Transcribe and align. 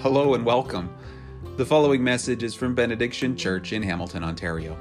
Hello 0.00 0.34
and 0.34 0.46
welcome. 0.46 0.94
The 1.56 1.66
following 1.66 2.04
message 2.04 2.44
is 2.44 2.54
from 2.54 2.72
Benediction 2.72 3.36
Church 3.36 3.72
in 3.72 3.82
Hamilton, 3.82 4.22
Ontario. 4.22 4.78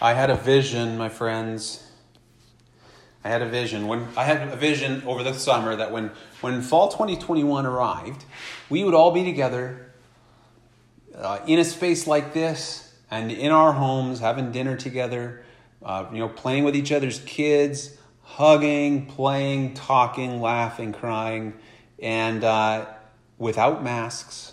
I 0.00 0.14
had 0.14 0.30
a 0.30 0.36
vision, 0.36 0.96
my 0.96 1.08
friends. 1.08 1.90
I 3.24 3.30
had 3.30 3.42
a 3.42 3.48
vision 3.48 3.88
when 3.88 4.06
I 4.16 4.22
had 4.22 4.46
a 4.46 4.54
vision 4.54 5.02
over 5.04 5.24
the 5.24 5.34
summer 5.34 5.74
that 5.74 5.90
when 5.90 6.12
when 6.40 6.62
fall 6.62 6.86
2021 6.86 7.66
arrived, 7.66 8.24
we 8.68 8.84
would 8.84 8.94
all 8.94 9.10
be 9.10 9.24
together 9.24 9.92
uh, 11.16 11.40
in 11.48 11.58
a 11.58 11.64
space 11.64 12.06
like 12.06 12.32
this 12.32 12.94
and 13.10 13.32
in 13.32 13.50
our 13.50 13.72
homes 13.72 14.20
having 14.20 14.52
dinner 14.52 14.76
together, 14.76 15.44
uh, 15.82 16.06
you 16.12 16.20
know, 16.20 16.28
playing 16.28 16.62
with 16.62 16.76
each 16.76 16.92
other's 16.92 17.18
kids, 17.26 17.96
hugging, 18.36 19.06
playing, 19.06 19.74
talking, 19.74 20.40
laughing, 20.40 20.92
crying, 20.92 21.52
and 22.00 22.44
uh, 22.44 22.86
without 23.38 23.82
masks 23.82 24.52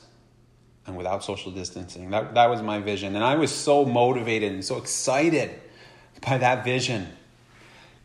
and 0.87 0.97
without 0.97 1.23
social 1.23 1.51
distancing. 1.51 2.09
That, 2.09 2.33
that 2.33 2.49
was 2.49 2.61
my 2.61 2.79
vision. 2.79 3.15
And 3.15 3.23
I 3.23 3.35
was 3.35 3.53
so 3.53 3.85
motivated 3.85 4.51
and 4.51 4.65
so 4.65 4.77
excited 4.77 5.51
by 6.27 6.39
that 6.39 6.63
vision. 6.63 7.07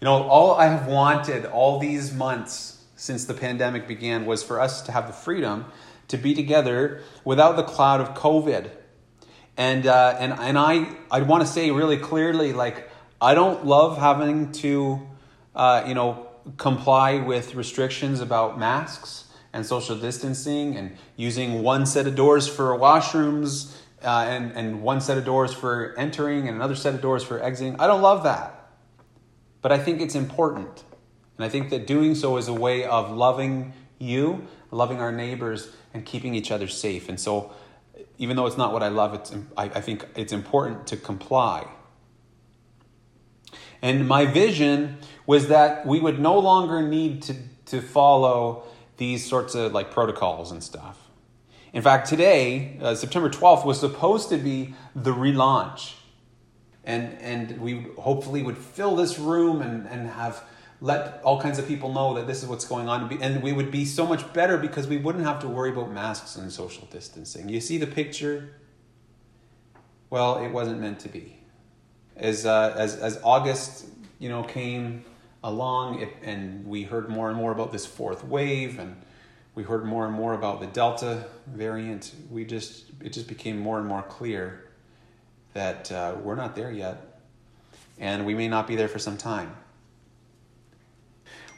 You 0.01 0.05
know, 0.05 0.23
all 0.25 0.55
I 0.55 0.67
have 0.67 0.87
wanted 0.87 1.47
all 1.47 1.79
these 1.79 2.13
months 2.13 2.83
since 2.97 3.25
the 3.25 3.35
pandemic 3.35 3.89
began 3.89 4.27
was 4.27 4.43
for 4.43 4.61
us 4.61 4.83
to 4.83 4.93
have 4.93 5.07
the 5.07 5.13
freedom 5.13 5.65
to 6.09 6.19
be 6.19 6.35
together 6.35 7.01
without 7.25 7.57
the 7.57 7.63
cloud 7.63 8.01
of 8.01 8.15
COVID. 8.15 8.71
And, 9.57 9.87
uh, 9.87 10.17
and, 10.19 10.33
and 10.33 10.59
I, 10.59 10.95
I 11.11 11.23
want 11.23 11.47
to 11.47 11.47
say 11.47 11.71
really 11.71 11.97
clearly, 11.97 12.53
like, 12.53 12.91
I 13.21 13.35
don't 13.35 13.65
love 13.65 13.97
having 13.97 14.53
to 14.53 15.09
uh, 15.55 15.85
you 15.87 15.95
know, 15.95 16.27
comply 16.57 17.19
with 17.19 17.55
restrictions 17.55 18.21
about 18.21 18.59
masks 18.59 19.27
and 19.53 19.65
social 19.67 19.97
distancing 19.97 20.77
and 20.77 20.97
using 21.17 21.63
one 21.63 21.87
set 21.87 22.07
of 22.07 22.15
doors 22.15 22.49
for 22.49 22.77
washrooms 22.79 23.77
uh, 24.03 24.25
and, 24.29 24.53
and 24.53 24.83
one 24.83 25.01
set 25.01 25.19
of 25.19 25.25
doors 25.25 25.53
for 25.53 25.95
entering 25.99 26.49
and 26.49 26.57
another 26.57 26.75
set 26.75 26.95
of 26.95 27.01
doors 27.01 27.23
for 27.23 27.43
exiting. 27.43 27.79
I 27.79 27.87
don't 27.87 28.03
love 28.03 28.25
that. 28.25 28.71
But 29.61 29.73
I 29.73 29.79
think 29.79 30.01
it's 30.01 30.15
important. 30.15 30.83
And 31.39 31.45
I 31.45 31.49
think 31.49 31.71
that 31.71 31.87
doing 31.87 32.15
so 32.15 32.37
is 32.37 32.49
a 32.49 32.53
way 32.53 32.85
of 32.85 33.11
loving 33.11 33.73
you, 33.99 34.47
loving 34.71 35.01
our 35.01 35.13
neighbors, 35.13 35.71
and 35.95 36.05
keeping 36.05 36.35
each 36.35 36.51
other 36.51 36.67
safe. 36.67 37.09
And 37.09 37.19
so, 37.19 37.53
even 38.19 38.37
though 38.37 38.47
it's 38.47 38.59
not 38.59 38.73
what 38.73 38.83
I 38.83 38.89
love, 38.89 39.15
it's, 39.15 39.35
I, 39.57 39.65
I 39.65 39.81
think 39.81 40.07
it's 40.17 40.33
important 40.33 40.87
to 40.89 40.97
comply. 40.97 41.67
And 43.81 44.07
my 44.07 44.27
vision 44.27 44.99
was 45.27 45.49
that 45.49 45.87
we 45.87 46.01
would 46.01 46.19
no 46.19 46.39
longer 46.39 46.83
need 46.83 47.23
to, 47.23 47.35
to 47.67 47.81
follow 47.81 48.65
these 48.97 49.29
sorts 49.29 49.55
of 49.55 49.73
like 49.73 49.91
protocols 49.91 50.51
and 50.51 50.63
stuff. 50.63 50.99
In 51.73 51.83
fact, 51.83 52.09
today, 52.09 52.79
uh, 52.83 52.95
September 52.95 53.31
12th, 53.31 53.65
was 53.65 53.81
supposed 53.81 54.29
to 54.29 54.37
be 54.37 54.75
the 54.95 55.13
relaunch. 55.13 55.95
And, 56.85 57.17
and 57.21 57.61
we 57.61 57.87
hopefully 57.99 58.43
would 58.43 58.59
fill 58.59 58.97
this 58.97 59.19
room 59.19 59.63
and, 59.63 59.87
and 59.87 60.09
have 60.09 60.45
let 60.81 61.23
all 61.23 61.41
kinds 61.41 61.59
of 61.59 61.67
people 61.67 61.93
know 61.93 62.15
that 62.15 62.27
this 62.27 62.43
is 62.43 62.49
what's 62.49 62.65
going 62.65 62.89
on. 62.89 63.11
And 63.23 63.43
we 63.43 63.53
would 63.53 63.71
be 63.71 63.85
so 63.85 64.05
much 64.05 64.31
better 64.33 64.59
because 64.59 64.89
we 64.89 64.99
wouldn't 64.99 65.25
have 65.25 65.39
to 65.41 65.49
worry 65.49 65.71
about 65.71 65.93
masks 65.93 66.37
and 66.37 66.53
social 66.53 66.87
distancing. 66.91 67.49
You 67.49 67.61
see 67.61 67.79
the 67.79 67.87
picture? 67.87 68.57
Well, 70.11 70.45
it 70.45 70.49
wasn't 70.51 70.81
meant 70.81 70.99
to 71.01 71.09
be 71.09 71.43
as 72.17 72.47
uh, 72.47 72.75
as 72.77 72.97
as 72.97 73.19
August 73.23 73.87
you 74.19 74.29
know 74.29 74.43
came 74.43 75.05
along, 75.45 76.01
it, 76.01 76.09
and 76.23 76.67
we 76.67 76.85
heard 76.85 77.09
more 77.09 77.29
and 77.29 77.37
more 77.37 77.53
about 77.53 77.73
this 77.73 77.85
fourth 77.85 78.25
wave, 78.25 78.79
and 78.79 78.97
we 79.55 79.63
heard 79.63 79.85
more 79.85 80.07
and 80.07 80.15
more 80.15 80.35
about 80.35 80.61
the 80.61 80.67
Delta 80.67 81.27
variant. 81.47 82.15
We 82.31 82.45
just 82.45 82.85
it 83.01 83.13
just 83.13 83.29
became 83.29 83.59
more 83.59 83.79
and 83.79 83.87
more 83.87 84.03
clear 84.03 84.71
that 85.55 85.91
uh, 85.91 86.17
we're 86.23 86.37
not 86.37 86.55
there 86.55 86.71
yet, 86.71 87.21
and 87.99 88.25
we 88.25 88.35
may 88.35 88.49
not 88.49 88.67
be 88.67 88.77
there 88.77 88.89
for 88.89 88.99
some 88.99 89.17
time. 89.17 89.55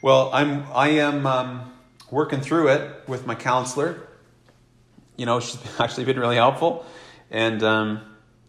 Well, 0.03 0.31
I'm 0.33 0.65
I 0.73 0.89
am 0.89 1.27
um, 1.27 1.73
working 2.11 2.41
through 2.41 2.69
it 2.69 3.09
with 3.09 3.27
my 3.27 3.35
counselor. 3.35 4.09
You 5.17 5.27
know, 5.27 5.41
she's 5.41 5.59
actually 5.79 6.05
been 6.05 6.19
really 6.19 6.37
helpful, 6.37 6.87
and. 7.31 7.63
Um, 7.63 8.01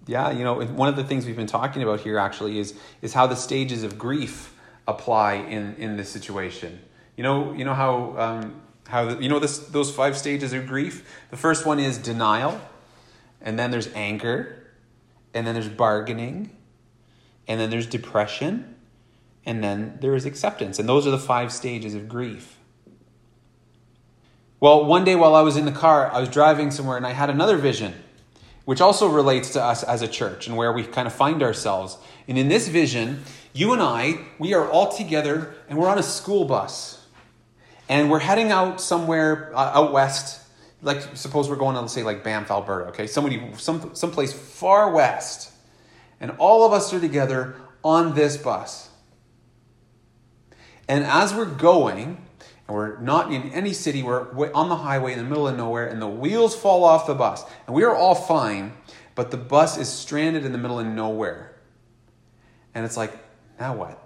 yeah, 0.07 0.29
you 0.29 0.43
know, 0.43 0.61
one 0.63 0.87
of 0.87 0.95
the 0.95 1.03
things 1.03 1.25
we've 1.25 1.35
been 1.35 1.47
talking 1.47 1.81
about 1.81 1.99
here 1.99 2.19
actually 2.19 2.59
is 2.59 2.75
is 3.01 3.13
how 3.13 3.25
the 3.25 3.35
stages 3.35 3.81
of 3.81 3.97
grief 3.97 4.54
apply 4.87 5.35
in 5.35 5.75
in 5.75 5.97
this 5.97 6.09
situation. 6.09 6.79
You 7.15 7.23
know, 7.23 7.53
you 7.53 7.65
know 7.65 7.73
how 7.73 8.15
um, 8.17 8.61
how 8.87 9.05
the, 9.05 9.21
you 9.21 9.29
know 9.29 9.39
this 9.39 9.59
those 9.59 9.93
five 9.93 10.17
stages 10.17 10.53
of 10.53 10.67
grief. 10.67 11.07
The 11.31 11.37
first 11.37 11.65
one 11.65 11.79
is 11.79 11.97
denial, 11.97 12.59
and 13.41 13.57
then 13.57 13.71
there's 13.71 13.87
anger, 13.93 14.67
and 15.33 15.45
then 15.45 15.53
there's 15.53 15.69
bargaining, 15.69 16.55
and 17.47 17.59
then 17.59 17.69
there's 17.69 17.87
depression, 17.87 18.75
and 19.45 19.63
then 19.63 19.97
there 20.01 20.15
is 20.15 20.25
acceptance. 20.25 20.79
And 20.79 20.87
those 20.87 21.07
are 21.07 21.11
the 21.11 21.19
five 21.19 21.51
stages 21.51 21.93
of 21.93 22.07
grief. 22.07 22.57
Well, 24.59 24.85
one 24.85 25.03
day 25.03 25.15
while 25.15 25.35
I 25.35 25.41
was 25.41 25.57
in 25.57 25.65
the 25.65 25.71
car, 25.71 26.11
I 26.11 26.19
was 26.19 26.29
driving 26.29 26.71
somewhere, 26.71 26.97
and 26.97 27.05
I 27.05 27.11
had 27.11 27.29
another 27.29 27.57
vision 27.57 27.93
which 28.65 28.81
also 28.81 29.07
relates 29.07 29.51
to 29.51 29.63
us 29.63 29.83
as 29.83 30.01
a 30.01 30.07
church 30.07 30.47
and 30.47 30.57
where 30.57 30.73
we 30.73 30.83
kind 30.83 31.07
of 31.07 31.13
find 31.13 31.41
ourselves. 31.41 31.97
And 32.27 32.37
in 32.37 32.49
this 32.49 32.67
vision, 32.67 33.23
you 33.55 33.71
and 33.71 33.81
I, 33.81 34.19
we 34.37 34.53
are 34.53 34.69
all 34.69 34.91
together 34.91 35.55
and 35.69 35.79
we're 35.79 35.87
on 35.87 35.97
a 35.97 36.03
school 36.03 36.43
bus. 36.43 37.01
And 37.87 38.11
we're 38.11 38.19
heading 38.19 38.51
out 38.51 38.81
somewhere 38.81 39.51
uh, 39.55 39.71
out 39.73 39.93
west. 39.93 40.41
Like, 40.81 41.15
suppose 41.15 41.49
we're 41.49 41.55
going 41.55 41.81
to, 41.81 41.87
say, 41.87 42.03
like 42.03 42.21
Banff, 42.21 42.51
Alberta, 42.51 42.89
okay? 42.89 43.07
Somebody, 43.07 43.41
some, 43.57 43.95
someplace 43.95 44.33
far 44.33 44.91
west. 44.91 45.53
And 46.19 46.31
all 46.37 46.65
of 46.65 46.73
us 46.73 46.93
are 46.93 46.99
together 46.99 47.55
on 47.81 48.13
this 48.13 48.35
bus. 48.35 48.89
And 50.89 51.05
as 51.05 51.33
we're 51.33 51.45
going, 51.45 52.21
and 52.67 52.75
we're 52.75 52.99
not 52.99 53.31
in 53.31 53.43
any 53.53 53.71
city, 53.71 54.03
we're 54.03 54.51
on 54.53 54.67
the 54.67 54.75
highway 54.75 55.13
in 55.13 55.17
the 55.17 55.23
middle 55.23 55.47
of 55.47 55.55
nowhere, 55.55 55.87
and 55.87 56.01
the 56.01 56.07
wheels 56.07 56.55
fall 56.55 56.83
off 56.83 57.07
the 57.07 57.15
bus. 57.15 57.43
And 57.67 57.75
we 57.75 57.83
are 57.83 57.95
all 57.95 58.15
fine, 58.15 58.73
but 59.15 59.31
the 59.31 59.37
bus 59.37 59.77
is 59.77 59.87
stranded 59.87 60.45
in 60.45 60.51
the 60.51 60.57
middle 60.57 60.79
of 60.79 60.85
nowhere. 60.85 61.55
And 62.73 62.85
it's 62.85 62.97
like, 62.97 63.17
now 63.59 63.75
what? 63.75 64.01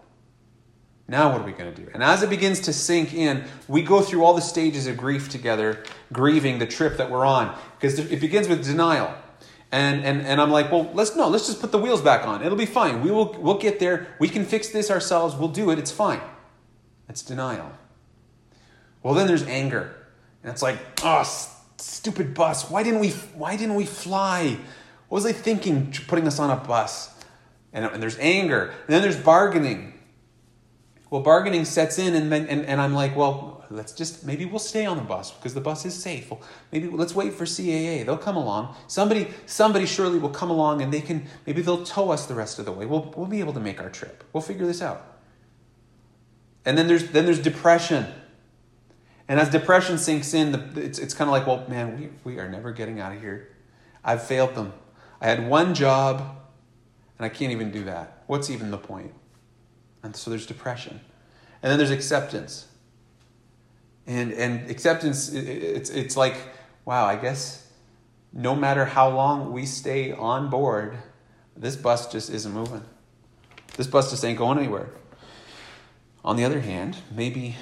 Now 1.07 1.31
what 1.31 1.41
are 1.41 1.45
we 1.45 1.51
going 1.51 1.73
to 1.73 1.81
do? 1.81 1.89
And 1.93 2.03
as 2.03 2.21
it 2.21 2.29
begins 2.29 2.59
to 2.61 2.73
sink 2.73 3.13
in, 3.13 3.43
we 3.67 3.81
go 3.81 4.01
through 4.01 4.23
all 4.23 4.33
the 4.33 4.41
stages 4.41 4.85
of 4.85 4.95
grief 4.95 5.29
together, 5.29 5.83
grieving 6.13 6.59
the 6.59 6.67
trip 6.67 6.97
that 6.97 7.09
we're 7.09 7.25
on. 7.25 7.57
Because 7.79 7.97
it 7.97 8.21
begins 8.21 8.47
with 8.47 8.63
denial. 8.63 9.13
And, 9.71 10.03
and, 10.03 10.21
and 10.21 10.41
I'm 10.41 10.51
like, 10.51 10.71
well, 10.71 10.89
let's 10.93 11.15
no, 11.15 11.27
let's 11.27 11.47
just 11.47 11.61
put 11.61 11.71
the 11.71 11.77
wheels 11.77 12.01
back 12.01 12.25
on. 12.27 12.43
It'll 12.43 12.57
be 12.57 12.65
fine. 12.65 13.01
We 13.01 13.11
will 13.11 13.35
we'll 13.39 13.57
get 13.57 13.79
there. 13.79 14.07
We 14.19 14.27
can 14.27 14.45
fix 14.45 14.69
this 14.69 14.89
ourselves. 14.89 15.35
We'll 15.35 15.49
do 15.49 15.69
it. 15.71 15.79
It's 15.79 15.91
fine. 15.91 16.21
That's 17.07 17.21
denial. 17.21 17.71
Well, 19.03 19.13
then 19.13 19.27
there's 19.27 19.43
anger. 19.43 19.95
And 20.43 20.51
it's 20.51 20.61
like, 20.61 20.77
oh, 21.03 21.23
stupid 21.77 22.33
bus. 22.33 22.69
Why 22.69 22.83
didn't 22.83 22.99
we, 22.99 23.09
why 23.35 23.55
didn't 23.55 23.75
we 23.75 23.85
fly? 23.85 24.57
What 25.07 25.17
was 25.17 25.25
I 25.25 25.31
thinking 25.31 25.93
putting 26.07 26.27
us 26.27 26.39
on 26.39 26.49
a 26.49 26.55
bus? 26.55 27.15
And, 27.73 27.85
and 27.85 28.01
there's 28.01 28.17
anger. 28.19 28.65
And 28.65 28.87
then 28.87 29.01
there's 29.01 29.19
bargaining. 29.19 29.93
Well, 31.09 31.21
bargaining 31.21 31.65
sets 31.65 31.97
in, 31.97 32.15
and, 32.15 32.31
then, 32.31 32.45
and, 32.47 32.65
and 32.65 32.79
I'm 32.79 32.93
like, 32.93 33.15
well, 33.15 33.65
let's 33.71 33.93
just, 33.93 34.25
maybe 34.25 34.45
we'll 34.45 34.59
stay 34.59 34.85
on 34.85 34.97
the 34.97 35.03
bus 35.03 35.31
because 35.31 35.53
the 35.53 35.61
bus 35.61 35.85
is 35.85 35.93
safe. 35.93 36.29
Well, 36.29 36.41
maybe 36.71 36.87
let's 36.87 37.15
wait 37.15 37.33
for 37.33 37.45
CAA. 37.45 38.05
They'll 38.05 38.17
come 38.17 38.35
along. 38.35 38.75
Somebody, 38.87 39.27
somebody 39.45 39.85
surely 39.85 40.19
will 40.19 40.29
come 40.29 40.49
along 40.49 40.81
and 40.81 40.93
they 40.93 41.01
can, 41.01 41.25
maybe 41.45 41.61
they'll 41.61 41.83
tow 41.83 42.11
us 42.11 42.25
the 42.25 42.35
rest 42.35 42.59
of 42.59 42.65
the 42.65 42.71
way. 42.71 42.85
We'll, 42.85 43.11
we'll 43.15 43.27
be 43.27 43.39
able 43.39 43.53
to 43.53 43.59
make 43.59 43.81
our 43.81 43.89
trip. 43.89 44.23
We'll 44.33 44.41
figure 44.41 44.65
this 44.65 44.81
out. 44.81 45.05
And 46.65 46.77
then 46.77 46.87
there's, 46.87 47.09
then 47.09 47.25
there's 47.25 47.39
depression. 47.39 48.05
And 49.27 49.39
as 49.39 49.49
depression 49.49 49.97
sinks 49.97 50.33
in, 50.33 50.51
the, 50.51 50.81
it's, 50.81 50.99
it's 50.99 51.13
kind 51.13 51.27
of 51.27 51.31
like, 51.31 51.45
well, 51.45 51.67
man, 51.67 52.11
we, 52.23 52.33
we 52.33 52.39
are 52.39 52.49
never 52.49 52.71
getting 52.71 52.99
out 52.99 53.13
of 53.13 53.21
here. 53.21 53.49
I've 54.03 54.23
failed 54.23 54.55
them. 54.55 54.73
I 55.21 55.27
had 55.27 55.47
one 55.47 55.75
job, 55.75 56.38
and 57.19 57.25
I 57.25 57.29
can't 57.29 57.51
even 57.51 57.69
do 57.69 57.83
that. 57.83 58.23
What's 58.27 58.49
even 58.49 58.71
the 58.71 58.77
point? 58.77 59.13
And 60.01 60.15
so 60.15 60.29
there's 60.29 60.45
depression. 60.45 61.01
And 61.61 61.69
then 61.69 61.77
there's 61.77 61.91
acceptance. 61.91 62.65
And, 64.07 64.31
and 64.31 64.71
acceptance, 64.71 65.31
it's, 65.31 65.89
it's 65.89 66.17
like, 66.17 66.35
wow, 66.85 67.05
I 67.05 67.17
guess 67.17 67.69
no 68.31 68.55
matter 68.55 68.85
how 68.85 69.09
long 69.09 69.51
we 69.51 69.65
stay 69.65 70.13
on 70.13 70.49
board, 70.49 70.97
this 71.57 71.75
bus 71.75 72.11
just 72.11 72.29
isn't 72.29 72.53
moving. 72.53 72.83
This 73.75 73.87
bus 73.87 74.09
just 74.09 74.23
ain't 74.23 74.37
going 74.37 74.57
anywhere. 74.57 74.89
On 76.23 76.37
the 76.37 76.45
other 76.45 76.61
hand, 76.61 76.97
maybe 77.11 77.55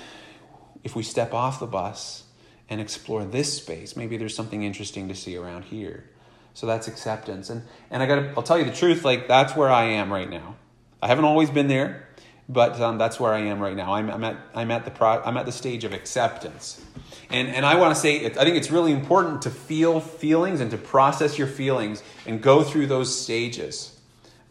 if 0.83 0.95
we 0.95 1.03
step 1.03 1.33
off 1.33 1.59
the 1.59 1.67
bus 1.67 2.23
and 2.69 2.79
explore 2.79 3.25
this 3.25 3.57
space, 3.57 3.95
maybe 3.95 4.17
there's 4.17 4.35
something 4.35 4.63
interesting 4.63 5.07
to 5.07 5.15
see 5.15 5.35
around 5.35 5.65
here. 5.65 6.09
So 6.57 6.65
that's 6.65 6.87
acceptance. 6.87 7.51
And 7.51 7.61
and 7.91 8.01
I 8.01 8.07
got 8.07 8.17
I'll 8.35 8.41
tell 8.41 8.57
you 8.57 8.65
the 8.65 8.71
truth, 8.71 9.05
like 9.05 9.27
that's 9.27 9.55
where 9.55 9.69
I 9.69 9.83
am 9.83 10.11
right 10.11 10.27
now. 10.27 10.55
I 11.03 11.05
haven't 11.05 11.25
always 11.25 11.51
been 11.51 11.67
there. 11.67 12.07
but 12.49 12.79
um, 12.79 12.97
that's 12.97 13.19
where 13.19 13.33
I 13.33 13.39
am 13.39 13.59
right 13.59 13.75
now. 13.75 13.93
I'm, 13.93 14.09
I'm 14.09 14.23
at 14.23 14.37
I'm 14.55 14.71
at 14.71 14.85
the 14.85 14.91
pro, 14.91 15.21
I'm 15.23 15.37
at 15.37 15.45
the 15.45 15.51
stage 15.51 15.83
of 15.83 15.93
acceptance, 15.93 16.81
and 17.29 17.49
and 17.49 17.65
I 17.65 17.75
want 17.75 17.93
to 17.93 17.99
say 17.99 18.25
I 18.25 18.29
think 18.29 18.55
it's 18.55 18.71
really 18.71 18.91
important 18.91 19.41
to 19.43 19.49
feel 19.49 19.99
feelings 19.99 20.61
and 20.61 20.71
to 20.71 20.77
process 20.77 21.37
your 21.37 21.47
feelings 21.47 22.01
and 22.25 22.41
go 22.41 22.63
through 22.63 22.87
those 22.87 23.15
stages. 23.15 23.99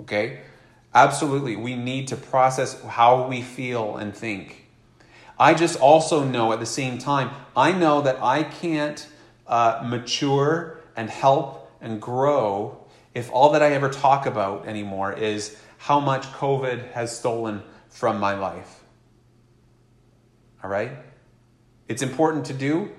Okay, 0.03 0.41
absolutely, 0.95 1.57
we 1.57 1.75
need 1.75 2.09
to 2.09 2.17
process 2.17 2.83
how 2.83 3.27
we 3.27 3.41
feel 3.41 3.97
and 3.97 4.15
think. 4.15 4.67
I 5.39 5.55
just 5.55 5.79
also 5.81 6.25
know 6.25 6.53
at 6.53 6.61
the 6.61 6.67
same 6.67 6.99
time 6.99 7.31
I 7.57 7.73
know 7.73 8.03
that 8.03 8.23
I 8.23 8.43
can't 8.43 9.07
uh, 9.47 9.83
mature 9.85 10.81
and 10.95 11.09
help 11.09 11.66
and 11.87 12.03
grow 12.03 12.85
if 13.15 13.33
all 13.33 13.53
that 13.53 13.63
I 13.63 13.73
ever 13.73 13.89
talk 13.89 14.27
about 14.27 14.67
anymore 14.67 15.13
is 15.13 15.57
how 15.79 16.01
much 16.01 16.25
COVID 16.33 16.93
has 16.93 17.17
stolen 17.17 17.63
from 17.89 18.19
my 18.19 18.35
life. 18.35 18.83
All 20.63 20.69
right? 20.69 20.93
It's 21.89 22.03
important 22.03 22.47
to 22.47 22.53
do 22.53 22.91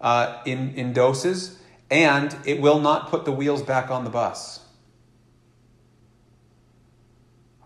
uh, 0.00 0.42
in, 0.44 0.74
in 0.74 0.92
doses, 0.92 1.58
and 1.90 2.36
it 2.44 2.60
will 2.60 2.78
not 2.78 3.08
put 3.08 3.24
the 3.24 3.32
wheels 3.32 3.62
back 3.62 3.90
on 3.90 4.04
the 4.04 4.10
bus. 4.10 4.60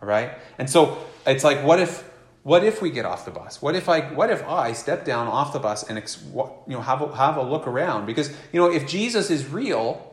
All 0.01 0.09
right? 0.09 0.39
And 0.59 0.71
so 0.71 1.05
it's 1.27 1.43
like, 1.45 1.65
what 1.65 1.81
if 1.81 2.09
what 2.45 2.65
if 2.65 2.81
we 2.81 2.91
get 2.91 3.05
off 3.05 3.27
the 3.27 3.31
bus? 3.31 3.61
What 3.61 3.75
if 3.75 3.91
I 3.91 4.01
what 4.01 4.31
if 4.31 4.43
I 4.47 4.73
step 4.73 5.05
down 5.05 5.27
off 5.27 5.53
the 5.53 5.59
bus 5.59 5.83
and 5.83 5.99
you 6.33 6.63
know 6.69 6.81
have 6.81 7.03
a, 7.03 7.15
have 7.15 7.37
a 7.37 7.43
look 7.43 7.67
around? 7.67 8.07
Because 8.07 8.31
you 8.53 8.61
know 8.61 8.71
if 8.71 8.87
Jesus 8.89 9.29
is 9.29 9.47
real, 9.49 10.08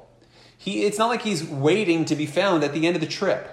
he 0.57 0.83
it's 0.83 0.97
not 0.97 1.07
like 1.07 1.21
he's 1.21 1.43
waiting 1.43 2.05
to 2.05 2.15
be 2.15 2.25
found 2.25 2.63
at 2.63 2.73
the 2.73 2.87
end 2.87 2.95
of 2.95 3.01
the 3.01 3.07
trip. 3.07 3.51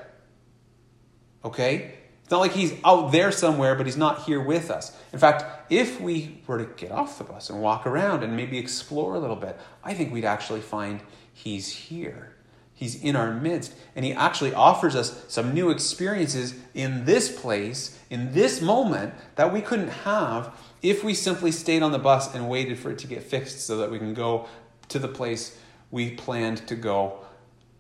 Okay? 1.45 1.95
It's 2.23 2.31
not 2.31 2.41
like 2.41 2.53
he's 2.53 2.73
out 2.85 3.13
there 3.13 3.33
somewhere, 3.33 3.75
but 3.75 3.87
he's 3.87 3.97
not 3.97 4.23
here 4.23 4.41
with 4.41 4.71
us. 4.71 4.97
In 5.13 5.19
fact, 5.19 5.45
if 5.71 6.01
we 6.01 6.41
were 6.47 6.59
to 6.59 6.73
get 6.77 6.93
off 6.93 7.19
the 7.19 7.25
bus 7.25 7.51
and 7.51 7.61
walk 7.61 7.87
around 7.87 8.23
and 8.23 8.37
maybe 8.37 8.59
explore 8.59 9.15
a 9.15 9.19
little 9.19 9.37
bit, 9.37 9.59
I 9.83 9.93
think 9.95 10.13
we'd 10.13 10.25
actually 10.25 10.61
find 10.61 11.01
he's 11.35 11.69
here. 11.69 12.33
He's 12.75 13.03
in 13.03 13.17
our 13.17 13.33
midst. 13.33 13.75
And 13.95 14.05
he 14.05 14.13
actually 14.13 14.55
offers 14.55 14.97
us 14.97 15.25
some 15.29 15.53
new 15.53 15.71
experiences 15.71 16.55
in 16.75 17.05
this 17.05 17.41
place, 17.41 17.99
in 18.09 18.33
this 18.33 18.61
moment, 18.63 19.15
that 19.37 19.53
we 19.53 19.61
couldn't 19.61 19.89
have 19.89 20.55
if 20.81 21.05
we 21.05 21.15
simply 21.15 21.53
stayed 21.53 21.83
on 21.83 21.93
the 21.93 21.99
bus 21.99 22.35
and 22.35 22.49
waited 22.49 22.79
for 22.79 22.91
it 22.91 22.99
to 22.99 23.07
get 23.07 23.23
fixed 23.23 23.61
so 23.61 23.77
that 23.77 23.91
we 23.91 23.99
can 23.99 24.15
go 24.15 24.49
to 24.89 24.99
the 24.99 25.09
place 25.09 25.59
we 25.93 26.11
planned 26.11 26.67
to 26.67 26.75
go 26.75 27.21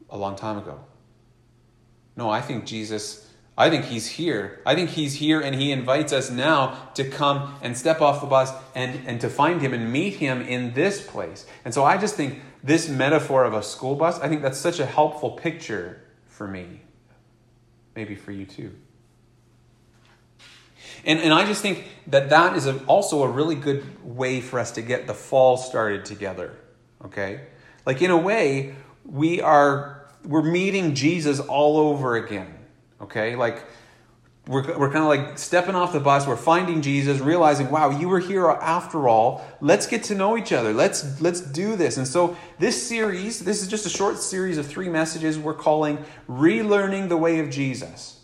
a 0.09 0.17
long 0.17 0.37
time 0.37 0.59
ago. 0.59 0.79
No, 2.15 2.31
I 2.31 2.41
think 2.41 2.65
Jesus 2.67 3.27
I 3.57 3.69
think 3.69 3.85
he's 3.85 4.07
here. 4.07 4.61
I 4.65 4.75
think 4.75 4.91
he's 4.91 5.15
here 5.15 5.41
and 5.41 5.55
he 5.55 5.73
invites 5.73 6.13
us 6.13 6.31
now 6.31 6.91
to 6.95 7.05
come 7.05 7.55
and 7.61 7.77
step 7.77 8.01
off 8.01 8.21
the 8.21 8.27
bus 8.27 8.53
and, 8.75 9.07
and 9.07 9.21
to 9.21 9.29
find 9.29 9.61
him 9.61 9.75
and 9.75 9.93
meet 9.93 10.15
him 10.15 10.41
in 10.41 10.73
this 10.73 11.07
place. 11.07 11.47
And 11.65 11.75
so 11.75 11.85
I 11.85 11.99
just 11.99 12.15
think 12.15 12.41
this 12.65 12.89
metaphor 12.89 13.45
of 13.45 13.53
a 13.53 13.63
school 13.63 13.95
bus, 13.95 14.19
I 14.21 14.29
think 14.29 14.41
that's 14.41 14.59
such 14.59 14.81
a 14.81 14.87
helpful 14.87 15.33
picture 15.33 16.01
for 16.27 16.49
me. 16.49 16.81
Maybe 17.95 18.15
for 18.15 18.33
you 18.33 18.47
too. 18.47 18.75
And, 21.05 21.19
and 21.19 21.35
I 21.35 21.45
just 21.45 21.61
think 21.61 21.89
that 22.07 22.31
that 22.31 22.57
is 22.57 22.67
a, 22.67 22.83
also 22.87 23.23
a 23.23 23.29
really 23.29 23.55
good 23.55 23.85
way 24.03 24.41
for 24.41 24.61
us 24.61 24.71
to 24.73 24.83
get 24.83 25.07
the 25.07 25.15
fall 25.15 25.59
started 25.59 26.07
together. 26.07 26.57
Okay? 27.05 27.43
Like 27.87 28.03
in 28.03 28.11
a 28.11 28.17
way, 28.17 28.75
we 29.05 29.41
are 29.41 30.07
we're 30.25 30.43
meeting 30.43 30.95
Jesus 30.95 31.41
all 31.41 31.77
over 31.77 32.17
again 32.17 32.59
okay? 33.03 33.37
Like, 33.37 33.65
we're, 34.49 34.77
we're 34.77 34.91
kind 34.91 35.05
of 35.05 35.07
like 35.07 35.39
stepping 35.39 35.77
off 35.77 35.93
the 35.93 36.01
bus. 36.01 36.27
We're 36.27 36.37
finding 36.37 36.83
Jesus, 36.83 37.21
realizing, 37.21 37.71
wow, 37.71 37.91
you 37.91 38.09
were 38.09 38.19
here 38.19 38.49
after 38.49 39.09
all. 39.09 39.47
Let's 39.61 39.87
get 39.87 40.03
to 40.05 40.17
know 40.17 40.37
each 40.37 40.53
other. 40.53 40.73
Let's 40.73 41.21
let's 41.21 41.41
do 41.41 41.77
this. 41.77 41.97
And 41.97 42.09
so 42.09 42.37
this 42.59 42.81
series, 42.89 43.39
this 43.39 43.63
is 43.63 43.69
just 43.69 43.87
a 43.87 43.89
short 43.89 44.19
series 44.19 44.59
of 44.59 44.67
three 44.67 44.89
messages 44.89 45.39
we're 45.39 45.55
calling 45.55 46.05
"Relearning 46.29 47.09
the 47.09 47.17
Way 47.17 47.39
of 47.39 47.51
Jesus." 47.51 48.19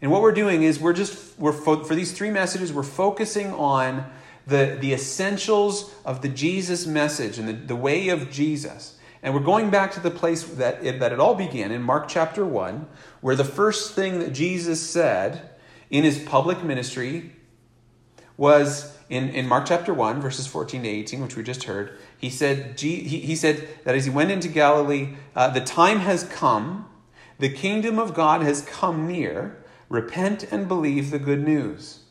And 0.00 0.10
what 0.10 0.22
we're 0.22 0.32
doing 0.32 0.62
is 0.62 0.80
we're 0.80 0.94
just 0.94 1.38
we're 1.38 1.52
fo- 1.52 1.84
for 1.84 1.94
these 1.94 2.12
three 2.12 2.30
messages 2.30 2.72
we're 2.72 2.82
focusing 2.82 3.48
on 3.52 4.10
the 4.46 4.76
the 4.80 4.92
essentials 4.92 5.94
of 6.04 6.22
the 6.22 6.28
Jesus 6.28 6.86
message 6.86 7.38
and 7.38 7.48
the, 7.48 7.52
the 7.52 7.76
way 7.76 8.08
of 8.08 8.30
Jesus. 8.30 8.98
And 9.22 9.34
we're 9.34 9.40
going 9.40 9.70
back 9.70 9.92
to 9.92 10.00
the 10.00 10.10
place 10.10 10.42
that 10.42 10.84
it, 10.84 10.98
that 10.98 11.12
it 11.12 11.20
all 11.20 11.36
began 11.36 11.70
in 11.70 11.82
Mark 11.82 12.08
chapter 12.08 12.44
1, 12.44 12.86
where 13.20 13.36
the 13.36 13.44
first 13.44 13.94
thing 13.94 14.18
that 14.18 14.32
Jesus 14.32 14.80
said 14.80 15.50
in 15.90 16.02
his 16.02 16.18
public 16.18 16.64
ministry 16.64 17.32
was 18.36 18.98
in, 19.08 19.28
in 19.28 19.46
Mark 19.46 19.66
chapter 19.66 19.94
1, 19.94 20.20
verses 20.20 20.46
14 20.46 20.82
to 20.82 20.88
18, 20.88 21.22
which 21.22 21.36
we 21.36 21.42
just 21.44 21.64
heard. 21.64 21.96
He 22.18 22.30
said, 22.30 22.80
he, 22.80 22.96
he 22.96 23.36
said 23.36 23.68
that 23.84 23.94
as 23.94 24.06
he 24.06 24.10
went 24.10 24.30
into 24.30 24.48
Galilee, 24.48 25.10
uh, 25.36 25.50
the 25.50 25.60
time 25.60 26.00
has 26.00 26.24
come, 26.24 26.88
the 27.38 27.50
kingdom 27.50 27.98
of 27.98 28.14
God 28.14 28.42
has 28.42 28.62
come 28.62 29.06
near. 29.06 29.62
Repent 29.88 30.44
and 30.50 30.66
believe 30.66 31.10
the 31.10 31.18
good 31.18 31.44
news. 31.44 32.01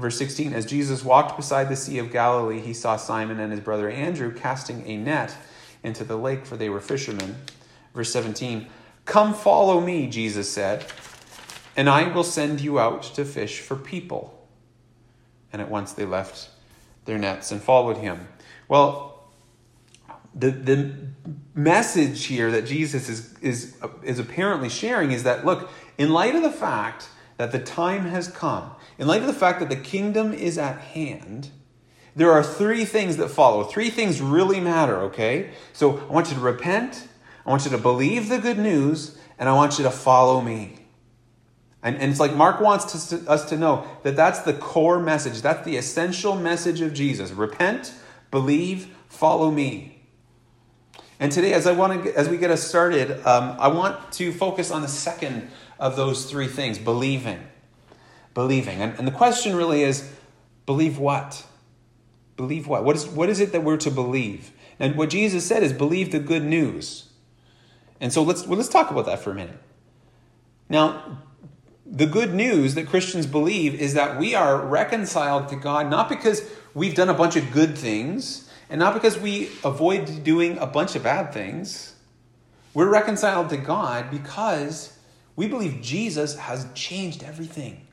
Verse 0.00 0.16
16 0.16 0.54
As 0.54 0.64
Jesus 0.64 1.04
walked 1.04 1.36
beside 1.36 1.68
the 1.68 1.76
Sea 1.76 1.98
of 1.98 2.10
Galilee, 2.10 2.60
he 2.60 2.72
saw 2.72 2.96
Simon 2.96 3.38
and 3.38 3.52
his 3.52 3.60
brother 3.60 3.90
Andrew 3.90 4.34
casting 4.34 4.86
a 4.86 4.96
net 4.96 5.36
into 5.82 6.04
the 6.04 6.16
lake, 6.16 6.46
for 6.46 6.56
they 6.56 6.68
were 6.68 6.80
fishermen. 6.80 7.36
Verse 7.94 8.12
17 8.12 8.66
Come 9.04 9.34
follow 9.34 9.80
me, 9.80 10.08
Jesus 10.08 10.50
said, 10.50 10.86
and 11.76 11.88
I 11.88 12.08
will 12.12 12.24
send 12.24 12.60
you 12.60 12.78
out 12.78 13.02
to 13.02 13.24
fish 13.24 13.60
for 13.60 13.76
people. 13.76 14.36
And 15.52 15.60
at 15.60 15.70
once 15.70 15.92
they 15.92 16.04
left 16.04 16.48
their 17.04 17.18
nets 17.18 17.52
and 17.52 17.62
followed 17.62 17.98
him. 17.98 18.28
Well, 18.68 19.30
the, 20.34 20.50
the 20.50 20.94
message 21.54 22.26
here 22.26 22.52
that 22.52 22.66
Jesus 22.66 23.08
is, 23.08 23.34
is, 23.40 23.76
is 24.02 24.18
apparently 24.18 24.68
sharing 24.68 25.10
is 25.10 25.24
that, 25.24 25.44
look, 25.44 25.70
in 25.98 26.10
light 26.10 26.36
of 26.36 26.42
the 26.42 26.52
fact 26.52 27.08
that 27.36 27.50
the 27.50 27.58
time 27.58 28.04
has 28.04 28.28
come, 28.28 28.70
in 29.00 29.06
light 29.06 29.22
of 29.22 29.26
the 29.26 29.32
fact 29.32 29.60
that 29.60 29.70
the 29.70 29.76
kingdom 29.76 30.34
is 30.34 30.58
at 30.58 30.78
hand, 30.78 31.50
there 32.14 32.30
are 32.30 32.42
three 32.42 32.84
things 32.84 33.16
that 33.16 33.28
follow. 33.28 33.64
Three 33.64 33.88
things 33.88 34.20
really 34.20 34.60
matter, 34.60 34.98
okay? 35.04 35.52
So 35.72 35.98
I 35.98 36.12
want 36.12 36.28
you 36.28 36.34
to 36.34 36.40
repent, 36.40 37.08
I 37.46 37.50
want 37.50 37.64
you 37.64 37.70
to 37.70 37.78
believe 37.78 38.28
the 38.28 38.38
good 38.38 38.58
news, 38.58 39.18
and 39.38 39.48
I 39.48 39.54
want 39.54 39.78
you 39.78 39.84
to 39.84 39.90
follow 39.90 40.42
me. 40.42 40.76
And, 41.82 41.96
and 41.96 42.10
it's 42.10 42.20
like 42.20 42.34
Mark 42.34 42.60
wants 42.60 43.08
to, 43.08 43.26
us 43.26 43.48
to 43.48 43.56
know 43.56 43.88
that 44.02 44.16
that's 44.16 44.40
the 44.40 44.52
core 44.52 45.00
message. 45.00 45.40
That's 45.40 45.64
the 45.64 45.78
essential 45.78 46.36
message 46.36 46.82
of 46.82 46.92
Jesus. 46.92 47.30
Repent, 47.30 47.94
believe, 48.30 48.94
follow 49.08 49.50
me. 49.50 50.02
And 51.18 51.32
today, 51.32 51.54
as 51.54 51.66
I 51.66 51.72
want 51.72 52.04
to, 52.04 52.14
as 52.18 52.28
we 52.28 52.36
get 52.36 52.50
us 52.50 52.62
started, 52.62 53.12
um, 53.26 53.56
I 53.58 53.68
want 53.68 54.12
to 54.12 54.30
focus 54.30 54.70
on 54.70 54.82
the 54.82 54.88
second 54.88 55.50
of 55.78 55.96
those 55.96 56.30
three 56.30 56.48
things: 56.48 56.78
believing, 56.78 57.40
believing. 58.34 58.80
And, 58.80 58.98
and 58.98 59.06
the 59.06 59.12
question 59.12 59.56
really 59.56 59.82
is, 59.82 60.10
believe 60.66 60.98
what? 60.98 61.44
Believe 62.36 62.66
what? 62.66 62.84
What 62.84 62.96
is, 62.96 63.06
what 63.06 63.28
is 63.28 63.40
it 63.40 63.52
that 63.52 63.62
we're 63.62 63.76
to 63.78 63.90
believe? 63.90 64.52
And 64.78 64.96
what 64.96 65.10
Jesus 65.10 65.46
said 65.46 65.62
is 65.62 65.72
believe 65.72 66.12
the 66.12 66.18
good 66.18 66.44
news. 66.44 67.10
And 68.00 68.12
so 68.12 68.22
let's, 68.22 68.46
well, 68.46 68.56
let's 68.56 68.68
talk 68.68 68.90
about 68.90 69.06
that 69.06 69.18
for 69.18 69.30
a 69.30 69.34
minute. 69.34 69.58
Now, 70.68 71.18
the 71.84 72.06
good 72.06 72.32
news 72.32 72.74
that 72.76 72.86
Christians 72.86 73.26
believe 73.26 73.74
is 73.74 73.94
that 73.94 74.18
we 74.18 74.34
are 74.34 74.64
reconciled 74.64 75.48
to 75.48 75.56
God 75.56 75.90
not 75.90 76.08
because 76.08 76.48
we've 76.72 76.94
done 76.94 77.08
a 77.08 77.14
bunch 77.14 77.36
of 77.36 77.50
good 77.50 77.76
things 77.76 78.48
and 78.70 78.78
not 78.78 78.94
because 78.94 79.18
we 79.18 79.50
avoid 79.64 80.22
doing 80.22 80.56
a 80.58 80.66
bunch 80.66 80.94
of 80.94 81.02
bad 81.02 81.34
things. 81.34 81.94
We're 82.72 82.88
reconciled 82.88 83.50
to 83.50 83.56
God 83.56 84.10
because 84.10 84.96
we 85.34 85.48
believe 85.48 85.82
Jesus 85.82 86.36
has 86.36 86.68
changed 86.74 87.24
everything 87.24 87.88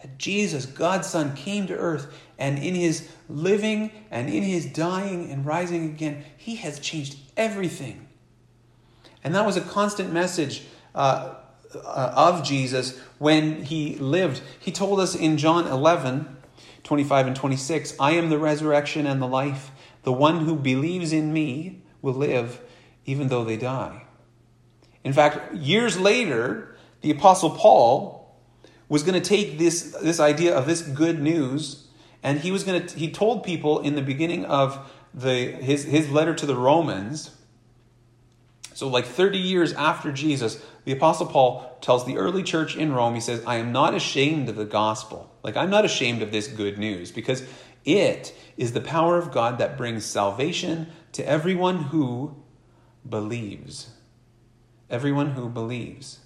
that 0.00 0.18
Jesus, 0.18 0.66
God's 0.66 1.08
Son, 1.08 1.34
came 1.34 1.66
to 1.66 1.76
earth 1.76 2.12
and 2.38 2.58
in 2.58 2.74
his 2.74 3.08
living 3.28 3.90
and 4.10 4.28
in 4.28 4.42
his 4.42 4.66
dying 4.66 5.30
and 5.30 5.44
rising 5.44 5.86
again, 5.86 6.24
he 6.36 6.56
has 6.56 6.78
changed 6.78 7.16
everything. 7.36 8.06
And 9.24 9.34
that 9.34 9.44
was 9.44 9.56
a 9.56 9.60
constant 9.60 10.12
message 10.12 10.64
uh, 10.94 11.34
uh, 11.74 12.12
of 12.14 12.44
Jesus 12.44 12.98
when 13.18 13.64
he 13.64 13.96
lived. 13.96 14.40
He 14.58 14.70
told 14.70 15.00
us 15.00 15.14
in 15.14 15.36
John 15.36 15.66
11, 15.66 16.36
25 16.84 17.26
and 17.26 17.36
26, 17.36 17.94
I 17.98 18.12
am 18.12 18.30
the 18.30 18.38
resurrection 18.38 19.06
and 19.06 19.20
the 19.20 19.26
life. 19.26 19.70
The 20.04 20.12
one 20.12 20.44
who 20.44 20.56
believes 20.56 21.12
in 21.12 21.32
me 21.32 21.82
will 22.00 22.14
live 22.14 22.60
even 23.04 23.28
though 23.28 23.44
they 23.44 23.56
die. 23.56 24.04
In 25.02 25.12
fact, 25.12 25.54
years 25.54 25.98
later, 25.98 26.76
the 27.00 27.10
Apostle 27.10 27.50
Paul 27.50 28.17
was 28.88 29.02
going 29.02 29.20
to 29.20 29.26
take 29.26 29.58
this, 29.58 29.96
this 30.02 30.20
idea 30.20 30.56
of 30.56 30.66
this 30.66 30.82
good 30.82 31.20
news 31.20 31.86
and 32.22 32.40
he 32.40 32.50
was 32.50 32.64
going 32.64 32.86
to 32.86 32.98
he 32.98 33.10
told 33.10 33.44
people 33.44 33.80
in 33.80 33.94
the 33.94 34.02
beginning 34.02 34.44
of 34.44 34.92
the 35.14 35.52
his, 35.52 35.84
his 35.84 36.10
letter 36.10 36.34
to 36.34 36.46
the 36.46 36.56
romans 36.56 37.30
So, 38.78 38.86
like 38.86 39.06
30 39.06 39.38
years 39.38 39.72
after 39.72 40.12
Jesus, 40.12 40.64
the 40.84 40.92
Apostle 40.92 41.26
Paul 41.26 41.76
tells 41.80 42.06
the 42.06 42.16
early 42.16 42.44
church 42.44 42.76
in 42.76 42.92
Rome, 42.92 43.16
he 43.16 43.20
says, 43.20 43.42
I 43.44 43.56
am 43.56 43.72
not 43.72 43.92
ashamed 43.92 44.48
of 44.48 44.54
the 44.54 44.64
gospel. 44.64 45.34
Like, 45.42 45.56
I'm 45.56 45.68
not 45.68 45.84
ashamed 45.84 46.22
of 46.22 46.30
this 46.30 46.46
good 46.46 46.78
news 46.78 47.10
because 47.10 47.42
it 47.84 48.32
is 48.56 48.74
the 48.74 48.80
power 48.80 49.18
of 49.18 49.32
God 49.32 49.58
that 49.58 49.76
brings 49.76 50.04
salvation 50.04 50.92
to 51.10 51.26
everyone 51.26 51.84
who 51.84 52.36
believes. 53.08 53.90
Everyone 54.88 55.32
who 55.32 55.48
believes. 55.48 56.20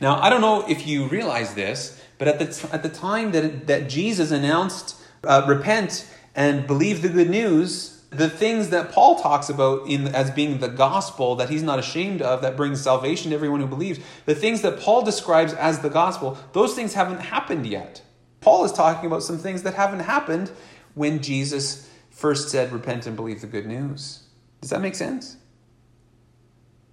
Now, 0.00 0.20
I 0.20 0.30
don't 0.30 0.40
know 0.40 0.64
if 0.68 0.86
you 0.86 1.06
realize 1.06 1.54
this, 1.54 2.02
but 2.18 2.28
at 2.28 2.38
the, 2.38 2.46
t- 2.46 2.68
at 2.72 2.82
the 2.82 2.88
time 2.88 3.32
that, 3.32 3.66
that 3.66 3.88
Jesus 3.88 4.30
announced, 4.30 4.96
uh, 5.24 5.44
repent 5.46 6.06
and 6.34 6.66
believe 6.66 7.02
the 7.02 7.08
good 7.08 7.30
news, 7.30 8.02
the 8.10 8.28
things 8.28 8.70
that 8.70 8.90
Paul 8.90 9.20
talks 9.20 9.48
about 9.48 9.86
in, 9.88 10.08
as 10.08 10.30
being 10.30 10.58
the 10.58 10.68
gospel 10.68 11.36
that 11.36 11.48
he's 11.48 11.62
not 11.62 11.78
ashamed 11.78 12.22
of, 12.22 12.42
that 12.42 12.56
brings 12.56 12.80
salvation 12.80 13.30
to 13.30 13.36
everyone 13.36 13.60
who 13.60 13.66
believes, 13.66 14.00
the 14.26 14.34
things 14.34 14.62
that 14.62 14.80
Paul 14.80 15.02
describes 15.02 15.52
as 15.54 15.80
the 15.80 15.90
gospel, 15.90 16.36
those 16.52 16.74
things 16.74 16.94
haven't 16.94 17.20
happened 17.20 17.66
yet. 17.66 18.02
Paul 18.40 18.64
is 18.64 18.72
talking 18.72 19.06
about 19.06 19.22
some 19.22 19.38
things 19.38 19.62
that 19.62 19.74
haven't 19.74 20.00
happened 20.00 20.50
when 20.94 21.22
Jesus 21.22 21.88
first 22.10 22.48
said, 22.48 22.72
Repent 22.72 23.06
and 23.06 23.14
believe 23.14 23.40
the 23.40 23.46
good 23.46 23.66
news. 23.66 24.24
Does 24.60 24.70
that 24.70 24.80
make 24.80 24.94
sense? 24.94 25.36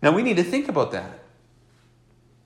Now 0.01 0.11
we 0.11 0.21
need 0.21 0.37
to 0.37 0.43
think 0.43 0.67
about 0.67 0.91
that. 0.91 1.19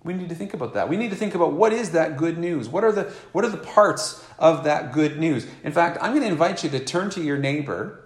We 0.03 0.13
need 0.13 0.29
to 0.29 0.35
think 0.35 0.53
about 0.53 0.73
that. 0.73 0.89
We 0.89 0.97
need 0.97 1.11
to 1.11 1.15
think 1.15 1.35
about 1.35 1.53
what 1.53 1.73
is 1.73 1.91
that 1.91 2.17
good 2.17 2.37
news? 2.37 2.67
What 2.67 2.83
are 2.83 2.91
the 2.91 3.03
what 3.33 3.45
are 3.45 3.49
the 3.49 3.57
parts 3.57 4.25
of 4.39 4.63
that 4.63 4.93
good 4.93 5.19
news? 5.19 5.45
In 5.63 5.71
fact, 5.71 5.99
I'm 6.01 6.11
going 6.11 6.23
to 6.23 6.29
invite 6.29 6.63
you 6.63 6.69
to 6.71 6.79
turn 6.79 7.09
to 7.11 7.21
your 7.21 7.37
neighbor. 7.37 8.03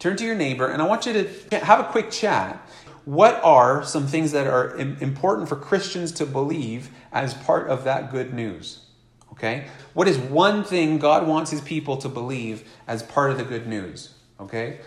Turn 0.00 0.16
to 0.16 0.24
your 0.24 0.34
neighbor 0.34 0.66
and 0.68 0.82
I 0.82 0.86
want 0.86 1.06
you 1.06 1.12
to 1.12 1.58
have 1.58 1.80
a 1.80 1.84
quick 1.84 2.10
chat. 2.10 2.68
What 3.04 3.40
are 3.42 3.84
some 3.84 4.06
things 4.06 4.32
that 4.32 4.46
are 4.46 4.76
important 4.76 5.48
for 5.48 5.56
Christians 5.56 6.12
to 6.12 6.26
believe 6.26 6.90
as 7.10 7.34
part 7.34 7.68
of 7.68 7.84
that 7.84 8.10
good 8.10 8.34
news? 8.34 8.84
Okay? 9.32 9.68
What 9.94 10.08
is 10.08 10.18
one 10.18 10.64
thing 10.64 10.98
God 10.98 11.26
wants 11.26 11.50
his 11.50 11.60
people 11.60 11.96
to 11.98 12.08
believe 12.08 12.68
as 12.86 13.02
part 13.02 13.30
of 13.30 13.38
the 13.38 13.44
good 13.44 13.66
news? 13.66 14.14
Okay? 14.38 14.80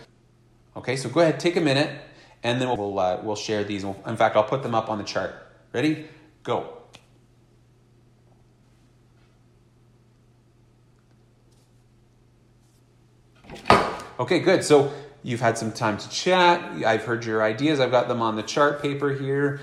Okay, 0.76 0.96
so 0.96 1.08
go 1.08 1.20
ahead, 1.20 1.40
take 1.40 1.56
a 1.56 1.60
minute, 1.60 1.90
and 2.42 2.60
then 2.60 2.68
we'll, 2.68 2.98
uh, 2.98 3.20
we'll 3.22 3.36
share 3.36 3.64
these. 3.64 3.82
In 3.82 4.16
fact, 4.16 4.36
I'll 4.36 4.44
put 4.44 4.62
them 4.62 4.74
up 4.74 4.88
on 4.88 4.98
the 4.98 5.04
chart. 5.04 5.41
Ready? 5.72 6.06
Go. 6.42 6.82
Okay, 14.20 14.40
good. 14.40 14.62
So 14.64 14.92
you've 15.22 15.40
had 15.40 15.56
some 15.56 15.72
time 15.72 15.96
to 15.96 16.10
chat. 16.10 16.84
I've 16.84 17.04
heard 17.04 17.24
your 17.24 17.42
ideas. 17.42 17.80
I've 17.80 17.90
got 17.90 18.06
them 18.06 18.20
on 18.20 18.36
the 18.36 18.42
chart 18.42 18.82
paper 18.82 19.10
here. 19.10 19.60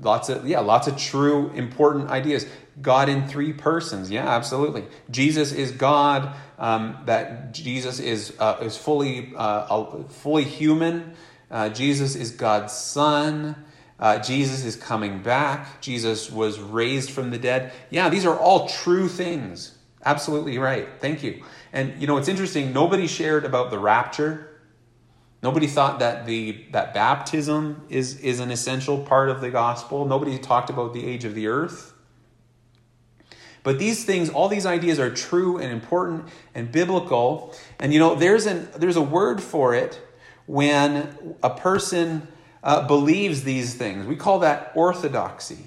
Lots 0.00 0.28
of 0.28 0.46
yeah, 0.46 0.60
lots 0.60 0.88
of 0.88 0.96
true 0.96 1.50
important 1.50 2.08
ideas. 2.08 2.46
God 2.80 3.08
in 3.08 3.28
three 3.28 3.52
persons. 3.52 4.10
Yeah, 4.10 4.28
absolutely. 4.28 4.84
Jesus 5.10 5.52
is 5.52 5.70
God. 5.70 6.34
Um, 6.58 6.98
that 7.04 7.52
Jesus 7.52 8.00
is 8.00 8.34
uh, 8.38 8.58
is 8.62 8.76
fully 8.76 9.32
uh, 9.36 10.02
fully 10.04 10.44
human. 10.44 11.14
Uh, 11.50 11.68
Jesus 11.68 12.16
is 12.16 12.30
God's 12.30 12.72
Son. 12.72 13.54
Uh, 13.98 14.18
Jesus 14.18 14.64
is 14.64 14.76
coming 14.76 15.22
back. 15.22 15.80
Jesus 15.80 16.30
was 16.30 16.58
raised 16.58 17.10
from 17.10 17.30
the 17.30 17.38
dead. 17.38 17.72
Yeah, 17.90 18.08
these 18.08 18.26
are 18.26 18.36
all 18.36 18.68
true 18.68 19.08
things. 19.08 19.76
Absolutely 20.04 20.58
right. 20.58 20.88
Thank 21.00 21.22
you. 21.22 21.42
And 21.72 22.00
you 22.00 22.06
know, 22.06 22.16
it's 22.16 22.28
interesting. 22.28 22.72
Nobody 22.72 23.06
shared 23.06 23.44
about 23.44 23.70
the 23.70 23.78
rapture. 23.78 24.50
Nobody 25.42 25.66
thought 25.66 25.98
that 25.98 26.26
the 26.26 26.64
that 26.72 26.94
baptism 26.94 27.84
is 27.88 28.18
is 28.20 28.40
an 28.40 28.50
essential 28.50 28.98
part 28.98 29.28
of 29.28 29.40
the 29.40 29.50
gospel. 29.50 30.04
Nobody 30.04 30.38
talked 30.38 30.70
about 30.70 30.94
the 30.94 31.06
age 31.06 31.24
of 31.24 31.34
the 31.34 31.46
earth. 31.46 31.92
But 33.62 33.78
these 33.78 34.04
things, 34.04 34.28
all 34.28 34.48
these 34.48 34.66
ideas 34.66 35.00
are 35.00 35.10
true 35.10 35.58
and 35.58 35.72
important 35.72 36.26
and 36.54 36.70
biblical. 36.70 37.54
And 37.78 37.92
you 37.92 37.98
know, 37.98 38.14
there's 38.14 38.46
an 38.46 38.68
there's 38.76 38.96
a 38.96 39.02
word 39.02 39.42
for 39.42 39.74
it 39.74 40.00
when 40.46 41.36
a 41.42 41.50
person 41.50 42.28
uh, 42.64 42.86
believes 42.86 43.44
these 43.44 43.74
things. 43.74 44.06
We 44.06 44.16
call 44.16 44.40
that 44.40 44.72
orthodoxy. 44.74 45.58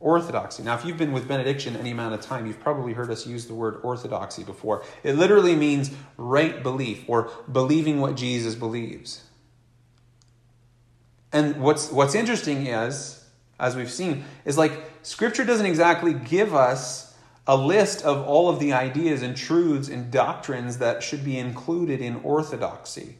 Orthodoxy. 0.00 0.62
Now, 0.62 0.74
if 0.74 0.86
you've 0.86 0.96
been 0.96 1.12
with 1.12 1.28
benediction 1.28 1.76
any 1.76 1.90
amount 1.90 2.14
of 2.14 2.22
time, 2.22 2.46
you've 2.46 2.58
probably 2.58 2.94
heard 2.94 3.10
us 3.10 3.26
use 3.26 3.46
the 3.46 3.54
word 3.54 3.78
orthodoxy 3.82 4.42
before. 4.42 4.82
It 5.02 5.16
literally 5.16 5.54
means 5.54 5.90
right 6.16 6.62
belief 6.62 7.04
or 7.06 7.30
believing 7.52 8.00
what 8.00 8.16
Jesus 8.16 8.54
believes. 8.54 9.22
And 11.32 11.60
what's 11.60 11.92
what's 11.92 12.14
interesting 12.14 12.66
is, 12.66 13.24
as 13.60 13.76
we've 13.76 13.90
seen, 13.90 14.24
is 14.46 14.56
like 14.56 14.72
Scripture 15.02 15.44
doesn't 15.44 15.66
exactly 15.66 16.14
give 16.14 16.54
us 16.54 17.14
a 17.46 17.56
list 17.56 18.02
of 18.02 18.26
all 18.26 18.48
of 18.48 18.58
the 18.58 18.72
ideas 18.72 19.22
and 19.22 19.36
truths 19.36 19.88
and 19.88 20.10
doctrines 20.10 20.78
that 20.78 21.02
should 21.02 21.24
be 21.24 21.38
included 21.38 22.00
in 22.00 22.16
orthodoxy. 22.22 23.16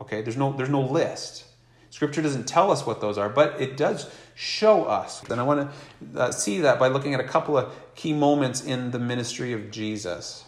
Okay, 0.00 0.22
there's 0.22 0.36
no 0.36 0.52
there's 0.52 0.68
no 0.68 0.82
list. 0.82 1.44
Scripture 1.90 2.22
doesn't 2.22 2.46
tell 2.46 2.70
us 2.70 2.86
what 2.86 3.00
those 3.00 3.18
are, 3.18 3.28
but 3.28 3.60
it 3.60 3.76
does 3.76 4.10
show 4.34 4.84
us. 4.84 5.22
And 5.28 5.40
I 5.40 5.42
want 5.42 5.70
to 6.14 6.20
uh, 6.20 6.30
see 6.30 6.60
that 6.60 6.78
by 6.78 6.88
looking 6.88 7.14
at 7.14 7.20
a 7.20 7.24
couple 7.24 7.56
of 7.56 7.74
key 7.94 8.12
moments 8.12 8.62
in 8.62 8.90
the 8.90 8.98
ministry 8.98 9.52
of 9.52 9.70
Jesus. 9.70 10.44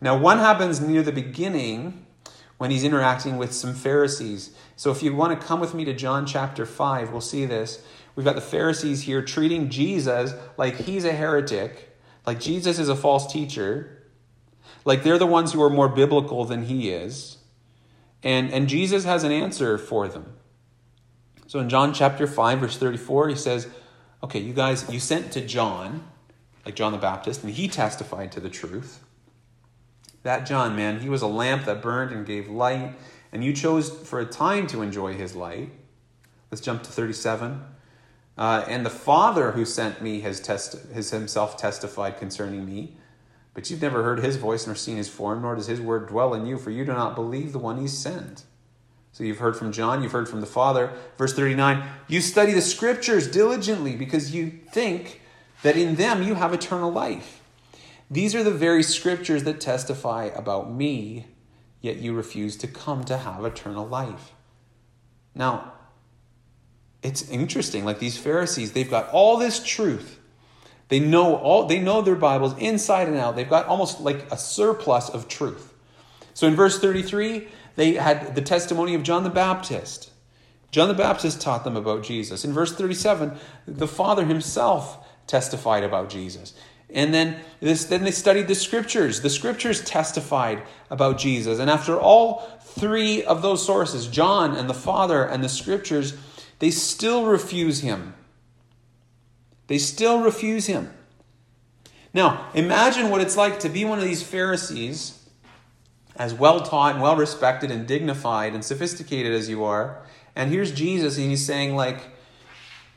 Now, 0.00 0.16
one 0.16 0.38
happens 0.38 0.80
near 0.80 1.02
the 1.02 1.12
beginning 1.12 2.06
when 2.58 2.70
he's 2.70 2.84
interacting 2.84 3.38
with 3.38 3.52
some 3.52 3.74
Pharisees. 3.74 4.54
So, 4.76 4.90
if 4.90 5.02
you 5.02 5.14
want 5.14 5.38
to 5.38 5.46
come 5.46 5.58
with 5.58 5.74
me 5.74 5.84
to 5.86 5.94
John 5.94 6.26
chapter 6.26 6.66
5, 6.66 7.10
we'll 7.10 7.20
see 7.20 7.44
this. 7.46 7.82
We've 8.14 8.24
got 8.24 8.34
the 8.34 8.40
Pharisees 8.40 9.02
here 9.02 9.22
treating 9.22 9.70
Jesus 9.70 10.34
like 10.56 10.76
he's 10.76 11.04
a 11.04 11.12
heretic, 11.12 11.96
like 12.26 12.40
Jesus 12.40 12.78
is 12.78 12.88
a 12.88 12.96
false 12.96 13.32
teacher, 13.32 14.02
like 14.84 15.02
they're 15.02 15.18
the 15.18 15.26
ones 15.26 15.52
who 15.52 15.62
are 15.62 15.70
more 15.70 15.88
biblical 15.88 16.44
than 16.44 16.64
he 16.64 16.90
is. 16.90 17.38
And, 18.22 18.52
and 18.52 18.68
Jesus 18.68 19.04
has 19.04 19.22
an 19.22 19.30
answer 19.30 19.78
for 19.78 20.08
them. 20.08 20.34
So 21.48 21.60
in 21.60 21.70
John 21.70 21.94
chapter 21.94 22.26
5, 22.26 22.60
verse 22.60 22.76
34, 22.76 23.30
he 23.30 23.34
says, 23.34 23.68
Okay, 24.22 24.38
you 24.38 24.52
guys, 24.52 24.84
you 24.92 25.00
sent 25.00 25.32
to 25.32 25.40
John, 25.40 26.06
like 26.66 26.76
John 26.76 26.92
the 26.92 26.98
Baptist, 26.98 27.42
and 27.42 27.54
he 27.54 27.68
testified 27.68 28.30
to 28.32 28.40
the 28.40 28.50
truth. 28.50 29.02
That 30.24 30.44
John, 30.44 30.76
man, 30.76 31.00
he 31.00 31.08
was 31.08 31.22
a 31.22 31.26
lamp 31.26 31.64
that 31.64 31.80
burned 31.80 32.12
and 32.12 32.26
gave 32.26 32.50
light, 32.50 32.94
and 33.32 33.42
you 33.42 33.54
chose 33.54 33.88
for 33.88 34.20
a 34.20 34.26
time 34.26 34.66
to 34.66 34.82
enjoy 34.82 35.14
his 35.14 35.34
light. 35.34 35.70
Let's 36.50 36.60
jump 36.60 36.82
to 36.82 36.90
37. 36.90 37.64
Uh, 38.36 38.64
and 38.68 38.84
the 38.84 38.90
Father 38.90 39.52
who 39.52 39.64
sent 39.64 40.02
me 40.02 40.20
has, 40.20 40.42
testi- 40.42 40.92
has 40.92 41.10
himself 41.12 41.56
testified 41.56 42.18
concerning 42.18 42.66
me. 42.66 42.98
But 43.54 43.70
you've 43.70 43.80
never 43.80 44.02
heard 44.02 44.18
his 44.18 44.36
voice 44.36 44.66
nor 44.66 44.76
seen 44.76 44.98
his 44.98 45.08
form, 45.08 45.40
nor 45.40 45.54
does 45.54 45.66
his 45.66 45.80
word 45.80 46.08
dwell 46.08 46.34
in 46.34 46.44
you, 46.44 46.58
for 46.58 46.70
you 46.70 46.84
do 46.84 46.92
not 46.92 47.14
believe 47.14 47.52
the 47.52 47.58
one 47.58 47.80
he 47.80 47.88
sent. 47.88 48.44
So 49.12 49.24
you've 49.24 49.38
heard 49.38 49.56
from 49.56 49.72
John, 49.72 50.02
you've 50.02 50.12
heard 50.12 50.28
from 50.28 50.40
the 50.40 50.46
Father. 50.46 50.92
Verse 51.16 51.34
39 51.34 51.82
You 52.08 52.20
study 52.20 52.52
the 52.52 52.62
scriptures 52.62 53.28
diligently 53.28 53.96
because 53.96 54.34
you 54.34 54.60
think 54.72 55.20
that 55.62 55.76
in 55.76 55.96
them 55.96 56.22
you 56.22 56.34
have 56.34 56.54
eternal 56.54 56.90
life. 56.90 57.42
These 58.10 58.34
are 58.34 58.42
the 58.42 58.50
very 58.50 58.82
scriptures 58.82 59.44
that 59.44 59.60
testify 59.60 60.24
about 60.34 60.72
me, 60.72 61.26
yet 61.80 61.96
you 61.96 62.14
refuse 62.14 62.56
to 62.58 62.66
come 62.66 63.04
to 63.04 63.18
have 63.18 63.44
eternal 63.44 63.86
life. 63.86 64.32
Now, 65.34 65.72
it's 67.02 67.28
interesting. 67.28 67.84
Like 67.84 67.98
these 67.98 68.18
Pharisees, 68.18 68.72
they've 68.72 68.90
got 68.90 69.08
all 69.10 69.36
this 69.36 69.62
truth. 69.62 70.18
They 70.88 71.00
know 71.00 71.36
all 71.36 71.66
they 71.66 71.78
know 71.78 72.00
their 72.00 72.16
Bibles 72.16 72.56
inside 72.58 73.08
and 73.08 73.16
out. 73.16 73.36
They've 73.36 73.48
got 73.48 73.66
almost 73.66 74.00
like 74.00 74.30
a 74.32 74.38
surplus 74.38 75.08
of 75.08 75.28
truth. 75.28 75.74
So 76.34 76.46
in 76.46 76.54
verse 76.54 76.80
33, 76.80 77.48
they 77.78 77.92
had 77.92 78.34
the 78.34 78.42
testimony 78.42 78.94
of 78.94 79.04
John 79.04 79.22
the 79.22 79.30
Baptist. 79.30 80.10
John 80.72 80.88
the 80.88 80.94
Baptist 80.94 81.40
taught 81.40 81.62
them 81.62 81.76
about 81.76 82.02
Jesus. 82.02 82.44
In 82.44 82.52
verse 82.52 82.74
37, 82.74 83.38
the 83.68 83.86
Father 83.86 84.24
himself 84.24 85.06
testified 85.28 85.84
about 85.84 86.10
Jesus. 86.10 86.54
And 86.90 87.14
then, 87.14 87.38
this, 87.60 87.84
then 87.84 88.02
they 88.02 88.10
studied 88.10 88.48
the 88.48 88.56
scriptures. 88.56 89.20
The 89.20 89.30
scriptures 89.30 89.80
testified 89.84 90.64
about 90.90 91.18
Jesus. 91.18 91.60
And 91.60 91.70
after 91.70 91.96
all 91.96 92.58
three 92.62 93.22
of 93.22 93.42
those 93.42 93.64
sources, 93.64 94.08
John 94.08 94.56
and 94.56 94.68
the 94.68 94.74
Father 94.74 95.24
and 95.24 95.44
the 95.44 95.48
scriptures, 95.48 96.16
they 96.58 96.72
still 96.72 97.26
refuse 97.26 97.82
him. 97.82 98.12
They 99.68 99.78
still 99.78 100.20
refuse 100.20 100.66
him. 100.66 100.92
Now, 102.12 102.50
imagine 102.54 103.08
what 103.08 103.20
it's 103.20 103.36
like 103.36 103.60
to 103.60 103.68
be 103.68 103.84
one 103.84 103.98
of 103.98 104.04
these 104.04 104.24
Pharisees 104.24 105.17
as 106.18 106.34
well 106.34 106.60
taught 106.60 106.94
and 106.94 107.02
well 107.02 107.16
respected 107.16 107.70
and 107.70 107.86
dignified 107.86 108.52
and 108.52 108.64
sophisticated 108.64 109.32
as 109.32 109.48
you 109.48 109.64
are. 109.64 110.02
And 110.34 110.50
here's 110.50 110.72
Jesus, 110.72 111.16
and 111.16 111.30
he's 111.30 111.46
saying, 111.46 111.74
like, 111.74 112.00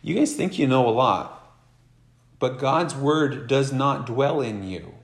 you 0.02 0.16
guys 0.16 0.34
think 0.34 0.58
you 0.58 0.68
know 0.68 0.90
a 0.90 0.92
lot, 0.92 1.56
but 2.40 2.60
God's 2.60 2.96
word 2.96 3.48
does 3.48 3.72
not 3.72 4.08
dwell 4.08 4.42
in 4.42 4.68
you. 4.68 4.96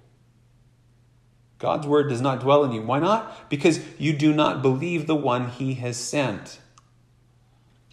God's 1.59 1.87
word 1.87 2.09
does 2.09 2.21
not 2.21 2.39
dwell 2.39 2.63
in 2.63 2.71
you. 2.71 2.81
Why 2.81 2.99
not? 2.99 3.49
Because 3.49 3.79
you 3.97 4.13
do 4.13 4.33
not 4.33 4.61
believe 4.61 5.07
the 5.07 5.15
one 5.15 5.49
he 5.49 5.75
has 5.75 5.97
sent. 5.97 6.59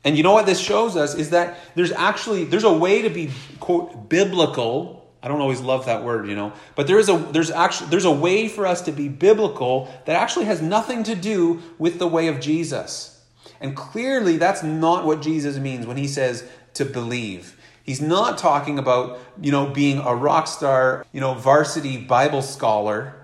And 0.03 0.19
you 0.19 0.23
know 0.23 0.33
what 0.33 0.45
this 0.45 0.61
shows 0.61 0.97
us 0.97 1.15
is 1.15 1.31
that 1.31 1.59
there's 1.75 1.93
actually 1.93 2.45
there's 2.45 2.65
a 2.65 2.73
way 2.73 3.03
to 3.03 3.09
be 3.09 3.31
quote 3.61 4.09
biblical. 4.11 5.04
I 5.25 5.29
don't 5.29 5.41
always 5.41 5.63
love 5.63 5.87
that 5.87 6.05
word, 6.05 6.29
you 6.29 6.37
know, 6.37 6.53
but 6.75 6.87
there 6.87 6.99
is 6.99 7.09
a 7.09 7.17
there's 7.17 7.51
actually 7.51 7.89
there's 7.89 8.05
a 8.05 8.13
way 8.13 8.47
for 8.47 8.67
us 8.67 8.83
to 8.83 8.93
be 8.93 9.09
biblical 9.09 9.91
that 10.05 10.17
actually 10.17 10.45
has 10.45 10.61
nothing 10.61 11.03
to 11.05 11.15
do 11.15 11.63
with 11.79 11.99
the 11.99 12.07
way 12.07 12.29
of 12.29 12.41
Jesus. 12.41 13.25
And 13.59 13.75
clearly 13.75 14.37
that's 14.37 14.63
not 14.63 15.07
what 15.07 15.23
Jesus 15.23 15.57
means 15.57 15.87
when 15.87 15.97
he 15.97 16.09
says 16.09 16.47
to 16.75 16.85
believe. 16.85 17.59
He's 17.83 18.03
not 18.03 18.37
talking 18.37 18.79
about, 18.79 19.19
you 19.41 19.51
know, 19.51 19.67
being 19.67 19.99
a 19.99 20.15
rock 20.15 20.47
star, 20.47 21.07
you 21.11 21.23
know, 21.23 21.33
varsity 21.33 21.97
Bible 21.97 22.43
scholar 22.43 23.15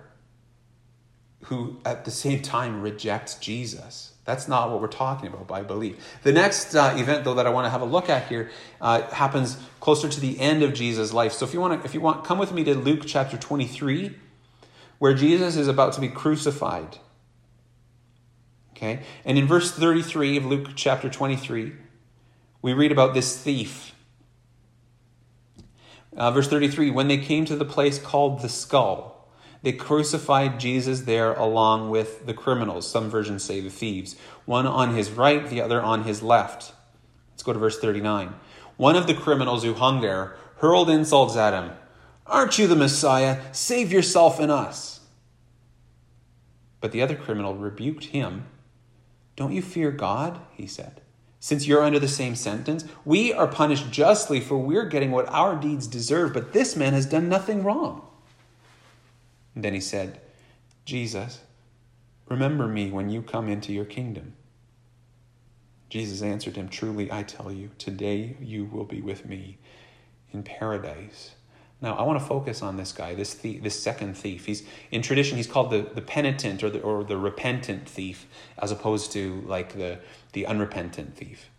who 1.44 1.80
at 1.84 2.06
the 2.06 2.10
same 2.10 2.40
time 2.40 2.80
rejects 2.80 3.34
Jesus. 3.34 4.09
That's 4.30 4.46
not 4.46 4.70
what 4.70 4.80
we're 4.80 4.86
talking 4.86 5.26
about 5.26 5.48
by 5.48 5.62
belief. 5.62 5.96
The 6.22 6.30
next 6.30 6.76
uh, 6.76 6.94
event, 6.96 7.24
though, 7.24 7.34
that 7.34 7.48
I 7.48 7.50
want 7.50 7.64
to 7.64 7.70
have 7.70 7.80
a 7.80 7.84
look 7.84 8.08
at 8.08 8.28
here 8.28 8.48
uh, 8.80 9.02
happens 9.10 9.56
closer 9.80 10.08
to 10.08 10.20
the 10.20 10.38
end 10.38 10.62
of 10.62 10.72
Jesus' 10.72 11.12
life. 11.12 11.32
So 11.32 11.44
if 11.44 11.52
you 11.52 11.60
want 11.60 11.80
to, 11.80 11.84
if 11.84 11.94
you 11.94 12.00
want, 12.00 12.22
come 12.22 12.38
with 12.38 12.52
me 12.52 12.62
to 12.62 12.76
Luke 12.76 13.02
chapter 13.04 13.36
23, 13.36 14.14
where 15.00 15.14
Jesus 15.14 15.56
is 15.56 15.66
about 15.66 15.94
to 15.94 16.00
be 16.00 16.06
crucified. 16.06 16.98
Okay? 18.76 19.02
And 19.24 19.36
in 19.36 19.48
verse 19.48 19.72
33 19.72 20.36
of 20.36 20.46
Luke 20.46 20.68
chapter 20.76 21.10
23, 21.10 21.72
we 22.62 22.72
read 22.72 22.92
about 22.92 23.14
this 23.14 23.36
thief. 23.36 23.96
Uh, 26.16 26.30
verse 26.30 26.46
33 26.46 26.92
When 26.92 27.08
they 27.08 27.18
came 27.18 27.46
to 27.46 27.56
the 27.56 27.64
place 27.64 27.98
called 27.98 28.42
the 28.42 28.48
skull, 28.48 29.19
they 29.62 29.72
crucified 29.72 30.58
Jesus 30.58 31.02
there 31.02 31.34
along 31.34 31.90
with 31.90 32.26
the 32.26 32.34
criminals. 32.34 32.90
Some 32.90 33.10
versions 33.10 33.44
say 33.44 33.60
the 33.60 33.70
thieves. 33.70 34.16
One 34.46 34.66
on 34.66 34.94
his 34.94 35.10
right, 35.10 35.48
the 35.48 35.60
other 35.60 35.82
on 35.82 36.04
his 36.04 36.22
left. 36.22 36.72
Let's 37.32 37.42
go 37.42 37.52
to 37.52 37.58
verse 37.58 37.78
39. 37.78 38.34
One 38.76 38.96
of 38.96 39.06
the 39.06 39.14
criminals 39.14 39.62
who 39.62 39.74
hung 39.74 40.00
there 40.00 40.36
hurled 40.56 40.88
insults 40.88 41.36
at 41.36 41.52
him. 41.52 41.72
Aren't 42.26 42.58
you 42.58 42.66
the 42.66 42.76
Messiah? 42.76 43.42
Save 43.52 43.92
yourself 43.92 44.40
and 44.40 44.50
us. 44.50 45.00
But 46.80 46.92
the 46.92 47.02
other 47.02 47.16
criminal 47.16 47.54
rebuked 47.54 48.04
him. 48.06 48.46
Don't 49.36 49.52
you 49.52 49.62
fear 49.62 49.90
God? 49.90 50.40
He 50.52 50.66
said. 50.66 51.02
Since 51.38 51.66
you're 51.66 51.82
under 51.82 51.98
the 51.98 52.08
same 52.08 52.34
sentence, 52.34 52.84
we 53.04 53.32
are 53.32 53.46
punished 53.46 53.90
justly, 53.90 54.40
for 54.40 54.58
we're 54.58 54.84
getting 54.84 55.10
what 55.10 55.28
our 55.28 55.56
deeds 55.56 55.86
deserve, 55.86 56.34
but 56.34 56.52
this 56.52 56.76
man 56.76 56.92
has 56.92 57.06
done 57.06 57.28
nothing 57.28 57.62
wrong. 57.62 58.06
Then 59.54 59.74
he 59.74 59.80
said, 59.80 60.20
Jesus, 60.84 61.40
remember 62.28 62.66
me 62.66 62.90
when 62.90 63.10
you 63.10 63.22
come 63.22 63.48
into 63.48 63.72
your 63.72 63.84
kingdom. 63.84 64.34
Jesus 65.88 66.22
answered 66.22 66.56
him, 66.56 66.68
Truly, 66.68 67.10
I 67.10 67.24
tell 67.24 67.50
you, 67.50 67.70
today 67.78 68.36
you 68.40 68.64
will 68.64 68.84
be 68.84 69.00
with 69.00 69.26
me 69.26 69.58
in 70.32 70.44
paradise. 70.44 71.32
Now, 71.82 71.94
I 71.94 72.02
want 72.02 72.20
to 72.20 72.24
focus 72.24 72.62
on 72.62 72.76
this 72.76 72.92
guy, 72.92 73.14
this 73.14 73.32
thief, 73.34 73.62
this 73.62 73.80
second 73.80 74.14
thief. 74.14 74.44
He's 74.46 74.62
in 74.90 75.02
tradition, 75.02 75.36
he's 75.36 75.46
called 75.46 75.70
the, 75.70 75.88
the 75.94 76.02
penitent 76.02 76.62
or 76.62 76.70
the, 76.70 76.80
or 76.80 77.02
the 77.04 77.16
repentant 77.16 77.88
thief, 77.88 78.26
as 78.58 78.70
opposed 78.70 79.12
to 79.12 79.42
like 79.46 79.74
the, 79.76 79.98
the 80.32 80.46
unrepentant 80.46 81.16
thief. 81.16 81.50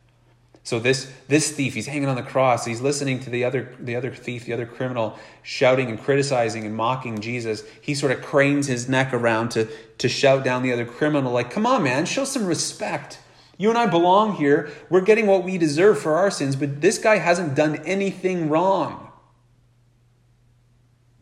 So 0.64 0.80
this 0.80 1.12
this 1.28 1.52
thief, 1.52 1.74
he's 1.74 1.88
hanging 1.88 2.08
on 2.08 2.16
the 2.16 2.22
cross. 2.22 2.66
He's 2.66 2.82
listening 2.82 3.20
to 3.22 3.30
the 3.30 3.44
other 3.44 3.76
the 3.80 3.96
other 3.96 4.14
thief, 4.14 4.46
the 4.46 4.54
other 4.54 4.68
criminal, 4.68 5.18
shouting 5.42 5.90
and 5.90 6.00
criticizing 6.00 6.66
and 6.66 6.76
mocking 6.76 7.20
Jesus. 7.20 7.64
He 7.82 7.96
sort 7.96 8.12
of 8.12 8.22
cranes 8.22 8.68
his 8.68 8.88
neck 8.88 9.14
around 9.14 9.50
to 9.52 9.68
to 9.98 10.08
shout 10.08 10.44
down 10.44 10.62
the 10.62 10.72
other 10.72 10.86
criminal, 10.86 11.32
like, 11.32 11.50
"Come 11.50 11.66
on, 11.66 11.84
man, 11.84 12.06
show 12.06 12.26
some 12.26 12.46
respect. 12.46 13.20
You 13.58 13.70
and 13.70 13.78
I 13.78 13.88
belong 13.88 14.36
here. 14.36 14.70
We're 14.90 15.02
getting 15.02 15.28
what 15.28 15.44
we 15.44 15.58
deserve 15.58 16.00
for 16.00 16.16
our 16.16 16.30
sins, 16.30 16.56
but 16.56 16.82
this 16.82 16.98
guy 16.98 17.18
hasn't 17.18 17.56
done 17.56 17.82
anything 17.86 18.50
wrong." 18.50 19.10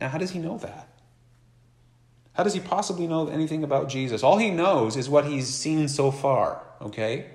Now, 0.01 0.09
how 0.09 0.17
does 0.17 0.31
he 0.31 0.39
know 0.39 0.57
that? 0.57 0.87
How 2.33 2.43
does 2.43 2.53
he 2.53 2.59
possibly 2.61 3.07
know 3.07 3.27
anything 3.27 3.63
about 3.63 3.89
Jesus? 3.89 4.23
All 4.23 4.37
he 4.37 4.49
knows 4.49 4.95
is 4.95 5.09
what 5.09 5.25
he's 5.25 5.47
seen 5.47 5.89
so 5.89 6.09
far, 6.11 6.61
okay? 6.81 7.25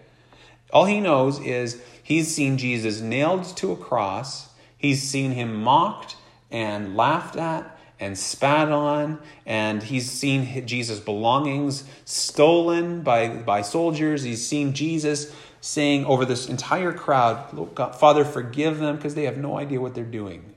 All 0.75 0.87
he 0.87 1.01
knows 1.01 1.41
is 1.41 1.81
he's 2.03 2.35
seen 2.35 2.59
Jesus 2.59 3.01
nailed 3.01 3.45
to 3.57 3.71
a 3.71 3.77
cross, 3.77 4.49
he's 4.77 5.03
seen 5.03 5.31
him 5.31 5.63
mocked 5.63 6.17
and 6.51 6.97
laughed 6.97 7.37
at 7.37 7.71
and 8.01 8.19
spat 8.19 8.71
on, 8.71 9.21
and 9.47 9.85
he's 9.85 10.11
seen 10.11 10.67
Jesus' 10.67 10.99
belongings 10.99 11.85
stolen 12.05 13.03
by, 13.03 13.29
by 13.29 13.63
soldiers. 13.63 14.25
He's 14.25 14.45
seen 14.45 14.75
Jesus 14.75 15.33
saying 15.61 16.05
over 16.07 16.25
this 16.25 16.49
entire 16.49 16.93
crowd, 16.93 17.97
Father, 17.99 18.25
forgive 18.25 18.79
them 18.79 18.97
because 18.97 19.15
they 19.15 19.25
have 19.25 19.39
no 19.39 19.57
idea 19.57 19.81
what 19.81 19.95
they're 19.95 20.05
doing. 20.05 20.55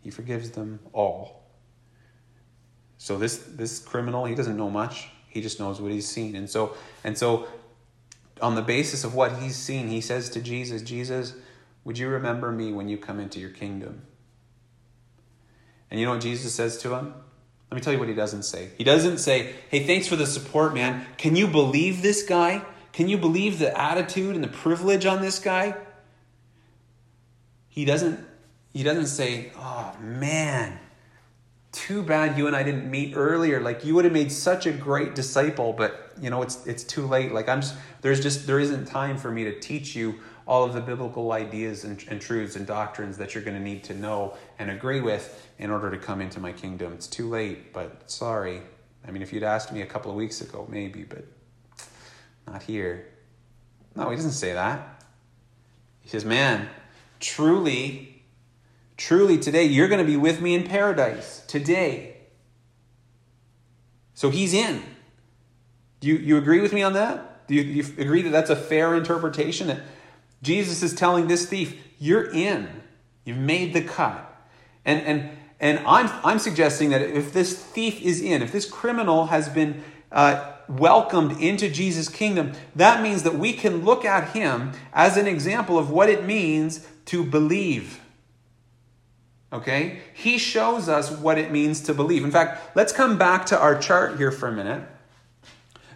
He 0.00 0.10
forgives 0.10 0.52
them 0.52 0.78
all. 0.92 1.42
So 2.96 3.18
this 3.18 3.38
this 3.38 3.78
criminal, 3.78 4.24
he 4.24 4.34
doesn't 4.34 4.56
know 4.56 4.70
much. 4.70 5.08
He 5.28 5.40
just 5.40 5.60
knows 5.60 5.80
what 5.80 5.92
he's 5.92 6.08
seen. 6.08 6.34
And 6.34 6.48
so 6.48 6.76
and 7.04 7.18
so 7.18 7.46
on 8.40 8.54
the 8.54 8.62
basis 8.62 9.04
of 9.04 9.14
what 9.14 9.38
he's 9.40 9.56
seen, 9.56 9.88
he 9.88 10.00
says 10.00 10.28
to 10.30 10.40
Jesus, 10.40 10.82
Jesus, 10.82 11.34
would 11.84 11.98
you 11.98 12.08
remember 12.08 12.52
me 12.52 12.72
when 12.72 12.88
you 12.88 12.98
come 12.98 13.20
into 13.20 13.40
your 13.40 13.50
kingdom? 13.50 14.02
And 15.90 15.98
you 15.98 16.06
know 16.06 16.12
what 16.12 16.20
Jesus 16.20 16.54
says 16.54 16.78
to 16.78 16.94
him? 16.94 17.14
Let 17.70 17.74
me 17.74 17.80
tell 17.80 17.92
you 17.92 17.98
what 17.98 18.08
he 18.08 18.14
doesn't 18.14 18.44
say. 18.44 18.70
He 18.78 18.84
doesn't 18.84 19.18
say, 19.18 19.54
Hey, 19.70 19.86
thanks 19.86 20.06
for 20.06 20.16
the 20.16 20.26
support, 20.26 20.74
man. 20.74 21.06
Can 21.18 21.36
you 21.36 21.46
believe 21.46 22.02
this 22.02 22.22
guy? 22.22 22.62
Can 22.92 23.08
you 23.08 23.18
believe 23.18 23.58
the 23.58 23.78
attitude 23.78 24.34
and 24.34 24.42
the 24.42 24.48
privilege 24.48 25.06
on 25.06 25.20
this 25.20 25.38
guy? 25.38 25.76
He 27.68 27.84
doesn't 27.84 28.26
he 28.72 28.82
doesn't 28.82 29.06
say, 29.06 29.52
Oh 29.56 29.94
man, 30.00 30.78
too 31.72 32.02
bad 32.02 32.38
you 32.38 32.46
and 32.46 32.56
I 32.56 32.62
didn't 32.62 32.90
meet 32.90 33.14
earlier. 33.14 33.60
Like 33.60 33.84
you 33.84 33.94
would 33.94 34.04
have 34.04 34.14
made 34.14 34.32
such 34.32 34.66
a 34.66 34.72
great 34.72 35.14
disciple, 35.14 35.72
but 35.72 36.07
you 36.20 36.30
know, 36.30 36.42
it's 36.42 36.66
it's 36.66 36.84
too 36.84 37.06
late. 37.06 37.32
Like 37.32 37.48
I'm 37.48 37.60
just 37.60 37.74
there's 38.02 38.20
just 38.20 38.46
there 38.46 38.60
isn't 38.60 38.86
time 38.86 39.16
for 39.16 39.30
me 39.30 39.44
to 39.44 39.58
teach 39.58 39.94
you 39.94 40.16
all 40.46 40.64
of 40.64 40.72
the 40.72 40.80
biblical 40.80 41.32
ideas 41.32 41.84
and, 41.84 42.02
and 42.08 42.20
truths 42.20 42.56
and 42.56 42.66
doctrines 42.66 43.18
that 43.18 43.34
you're 43.34 43.44
going 43.44 43.56
to 43.56 43.62
need 43.62 43.84
to 43.84 43.94
know 43.94 44.34
and 44.58 44.70
agree 44.70 45.00
with 45.00 45.46
in 45.58 45.70
order 45.70 45.90
to 45.90 45.98
come 45.98 46.22
into 46.22 46.40
my 46.40 46.52
kingdom. 46.52 46.92
It's 46.94 47.06
too 47.06 47.28
late, 47.28 47.72
but 47.74 48.10
sorry. 48.10 48.62
I 49.06 49.10
mean, 49.10 49.20
if 49.20 49.32
you'd 49.32 49.42
asked 49.42 49.72
me 49.72 49.82
a 49.82 49.86
couple 49.86 50.10
of 50.10 50.16
weeks 50.16 50.40
ago, 50.40 50.66
maybe, 50.70 51.04
but 51.04 51.26
not 52.46 52.62
here. 52.62 53.06
No, 53.94 54.08
he 54.08 54.16
doesn't 54.16 54.32
say 54.32 54.54
that. 54.54 55.04
He 56.00 56.08
says, 56.08 56.24
Man, 56.24 56.68
truly, 57.20 58.22
truly 58.96 59.38
today 59.38 59.64
you're 59.64 59.88
going 59.88 60.04
to 60.04 60.10
be 60.10 60.16
with 60.16 60.40
me 60.40 60.54
in 60.54 60.64
paradise. 60.64 61.44
Today. 61.46 62.16
So 64.14 64.30
he's 64.30 64.54
in. 64.54 64.82
Do 66.00 66.08
you, 66.08 66.16
you 66.16 66.36
agree 66.36 66.60
with 66.60 66.72
me 66.72 66.82
on 66.82 66.92
that? 66.94 67.46
Do 67.48 67.54
you, 67.54 67.62
you 67.62 67.84
agree 67.98 68.22
that 68.22 68.30
that's 68.30 68.50
a 68.50 68.56
fair 68.56 68.94
interpretation? 68.94 69.68
That 69.68 69.80
Jesus 70.42 70.82
is 70.82 70.94
telling 70.94 71.26
this 71.26 71.46
thief, 71.46 71.76
You're 71.98 72.30
in. 72.30 72.68
You've 73.24 73.38
made 73.38 73.74
the 73.74 73.82
cut. 73.82 74.24
And, 74.84 75.02
and, 75.02 75.30
and 75.60 75.78
I'm, 75.86 76.08
I'm 76.24 76.38
suggesting 76.38 76.90
that 76.90 77.02
if 77.02 77.32
this 77.32 77.62
thief 77.62 78.00
is 78.00 78.22
in, 78.22 78.42
if 78.42 78.52
this 78.52 78.64
criminal 78.64 79.26
has 79.26 79.48
been 79.48 79.82
uh, 80.10 80.52
welcomed 80.68 81.40
into 81.40 81.68
Jesus' 81.68 82.08
kingdom, 82.08 82.52
that 82.76 83.02
means 83.02 83.22
that 83.24 83.34
we 83.34 83.52
can 83.52 83.84
look 83.84 84.04
at 84.04 84.30
him 84.30 84.72
as 84.92 85.16
an 85.16 85.26
example 85.26 85.78
of 85.78 85.90
what 85.90 86.08
it 86.08 86.24
means 86.24 86.86
to 87.06 87.24
believe. 87.24 88.00
Okay? 89.52 90.00
He 90.14 90.38
shows 90.38 90.88
us 90.88 91.10
what 91.10 91.38
it 91.38 91.50
means 91.50 91.80
to 91.82 91.94
believe. 91.94 92.24
In 92.24 92.30
fact, 92.30 92.76
let's 92.76 92.92
come 92.92 93.18
back 93.18 93.46
to 93.46 93.58
our 93.58 93.78
chart 93.78 94.16
here 94.16 94.30
for 94.30 94.48
a 94.48 94.52
minute. 94.52 94.86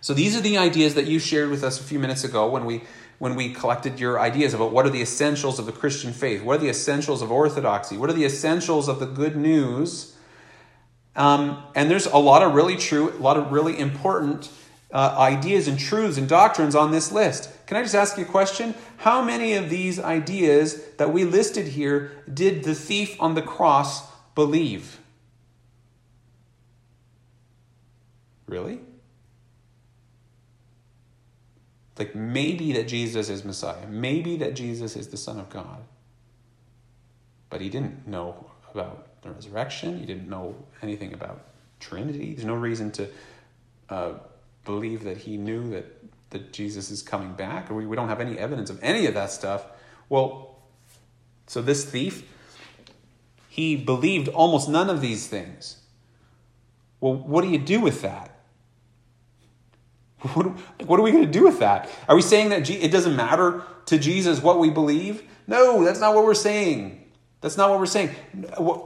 So 0.03 0.15
these 0.15 0.37
are 0.37 0.41
the 0.41 0.59
ideas 0.59 0.95
that 0.97 1.07
you 1.07 1.21
shared 1.21 1.49
with 1.49 1.63
us 1.63 1.81
a 1.81 1.85
few 1.85 2.01
minutes 2.01 2.25
ago 2.25 2.51
when 2.51 2.65
we 2.65 2.83
when 3.21 3.37
we 3.37 3.53
collected 3.53 4.01
your 4.01 4.19
ideas 4.19 4.53
about 4.53 4.73
what 4.73 4.85
are 4.85 4.91
the 4.91 5.01
essentials 5.01 5.61
of 5.61 5.67
the 5.67 5.71
Christian 5.71 6.13
faith, 6.13 6.43
what 6.43 6.57
are 6.57 6.63
the 6.63 6.69
essentials 6.69 7.23
of 7.23 7.31
orthodoxy, 7.31 7.97
what 7.97 8.11
are 8.11 8.15
the 8.15 8.25
essentials 8.25 8.89
of 8.89 8.99
the 8.99 9.07
good 9.07 9.37
news. 9.37 10.17
Um, 11.15 11.63
and 11.77 11.89
there's 11.89 12.07
a 12.07 12.17
lot 12.19 12.43
of 12.43 12.53
really 12.55 12.75
true, 12.77 13.11
a 13.11 13.23
lot 13.23 13.37
of 13.37 13.53
really 13.53 13.79
important 13.79 14.51
uh, 14.93 15.15
ideas 15.17 15.69
and 15.69 15.79
truths 15.79 16.19
and 16.19 16.29
doctrines 16.29 16.75
on 16.75 16.91
this 16.91 17.13
list. 17.13 17.49
Can 17.67 17.77
I 17.77 17.83
just 17.83 17.95
ask 17.95 18.19
you 18.19 18.25
a 18.25 18.27
question? 18.27 18.75
How 18.97 19.23
many 19.23 19.55
of 19.55 19.71
these 19.71 20.01
ideas 20.01 20.85
that 20.97 21.13
we 21.13 21.23
listed 21.23 21.69
here 21.69 22.11
did 22.33 22.65
the 22.65 22.75
thief 22.75 23.17
on 23.21 23.37
the 23.37 23.43
cross 23.43 24.11
believe? 24.35 24.99
Really? 28.49 28.81
Like 31.99 32.15
maybe 32.15 32.73
that 32.73 32.89
Jesus 32.89 33.29
is 33.29 33.45
Messiah, 33.45 33.87
maybe 33.87 34.37
that 34.39 34.55
Jesus 34.55 34.97
is 34.97 35.09
the 35.09 35.17
Son 35.17 35.39
of 35.39 35.51
God. 35.51 35.85
But 37.51 37.61
he 37.61 37.69
didn't 37.69 38.07
know 38.07 38.51
about 38.71 39.21
the 39.23 39.31
resurrection, 39.31 39.99
he 39.99 40.07
didn't 40.07 40.29
know 40.29 40.57
anything 40.81 41.13
about 41.13 41.45
Trinity. 41.81 42.33
There's 42.33 42.47
no 42.47 42.55
reason 42.55 42.91
to 42.93 43.09
uh, 43.91 44.13
believe 44.65 45.05
that 45.05 45.19
he 45.19 45.37
knew 45.37 45.71
that, 45.71 45.85
that 46.31 46.53
Jesus 46.53 46.91
is 46.91 47.03
coming 47.03 47.35
back. 47.35 47.71
Or 47.71 47.75
we, 47.75 47.87
we 47.87 47.95
don't 47.95 48.09
have 48.09 48.21
any 48.21 48.39
evidence 48.39 48.71
of 48.71 48.79
any 48.83 49.07
of 49.07 49.15
that 49.15 49.31
stuff. 49.31 49.67
Well, 50.09 50.57
so 51.47 51.61
this 51.61 51.85
thief, 51.85 52.27
he 53.49 53.77
believed 53.77 54.29
almost 54.29 54.69
none 54.69 54.89
of 54.89 55.01
these 55.01 55.27
things. 55.27 55.79
Well, 57.01 57.15
what 57.15 57.43
do 57.43 57.51
you 57.51 57.59
do 57.59 57.81
with 57.81 58.01
that? 58.03 58.32
What, 60.35 60.47
what 60.87 61.01
are 61.01 61.03
we 61.03 61.11
going 61.11 61.25
to 61.25 61.31
do 61.31 61.45
with 61.45 61.59
that? 61.59 61.91
Are 62.09 62.15
we 62.15 62.23
saying 62.23 62.51
that 62.51 62.71
it 62.71 62.93
doesn't 62.93 63.17
matter 63.17 63.65
to 63.87 63.99
Jesus 63.99 64.41
what 64.41 64.59
we 64.59 64.71
believe? 64.71 65.25
No, 65.47 65.85
that's 65.85 65.99
not 65.99 66.15
what 66.15 66.25
we're 66.25 66.35
saying. 66.35 67.03
That's 67.41 67.57
not 67.57 67.71
what 67.71 67.81
we're 67.81 67.87
saying. 67.87 68.11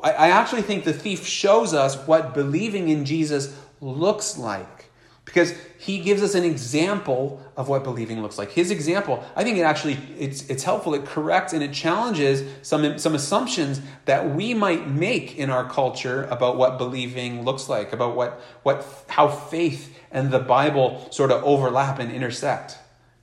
I 0.03 0.31
actually 0.31 0.62
think 0.62 0.85
the 0.85 0.94
thief 0.94 1.27
shows 1.27 1.75
us 1.75 1.94
what 2.07 2.33
believing 2.33 2.88
in 2.88 3.05
Jesus 3.05 3.55
looks 3.83 4.38
like 4.38 4.87
because 5.27 5.55
he 5.77 5.99
gives 5.99 6.22
us 6.22 6.35
an 6.35 6.44
example 6.44 7.42
of 7.57 7.68
what 7.68 7.85
believing 7.85 8.22
looks 8.22 8.38
like. 8.38 8.51
His 8.53 8.70
example, 8.70 9.22
I 9.35 9.44
think 9.44 9.59
it 9.59 9.62
actually 9.62 9.99
it's 10.18 10.49
it's 10.49 10.62
helpful. 10.62 10.94
It 10.94 11.05
corrects 11.05 11.53
and 11.53 11.62
it 11.62 11.72
challenges 11.72 12.49
some 12.62 12.99
some 12.99 13.14
assumptions 13.14 13.83
that 14.07 14.35
we 14.35 14.55
might 14.55 14.88
make 14.88 15.37
in 15.37 15.51
our 15.51 15.68
culture 15.68 16.25
about 16.31 16.57
what 16.57 16.79
believing 16.79 17.44
looks 17.44 17.68
like, 17.68 17.92
about 17.92 18.16
what 18.16 18.40
what 18.62 18.87
how 19.09 19.29
faith 19.29 19.95
and 20.16 20.31
the 20.31 20.38
Bible 20.38 21.07
sort 21.11 21.31
of 21.31 21.44
overlap 21.44 21.98
and 21.98 22.11
intersect. 22.11 22.79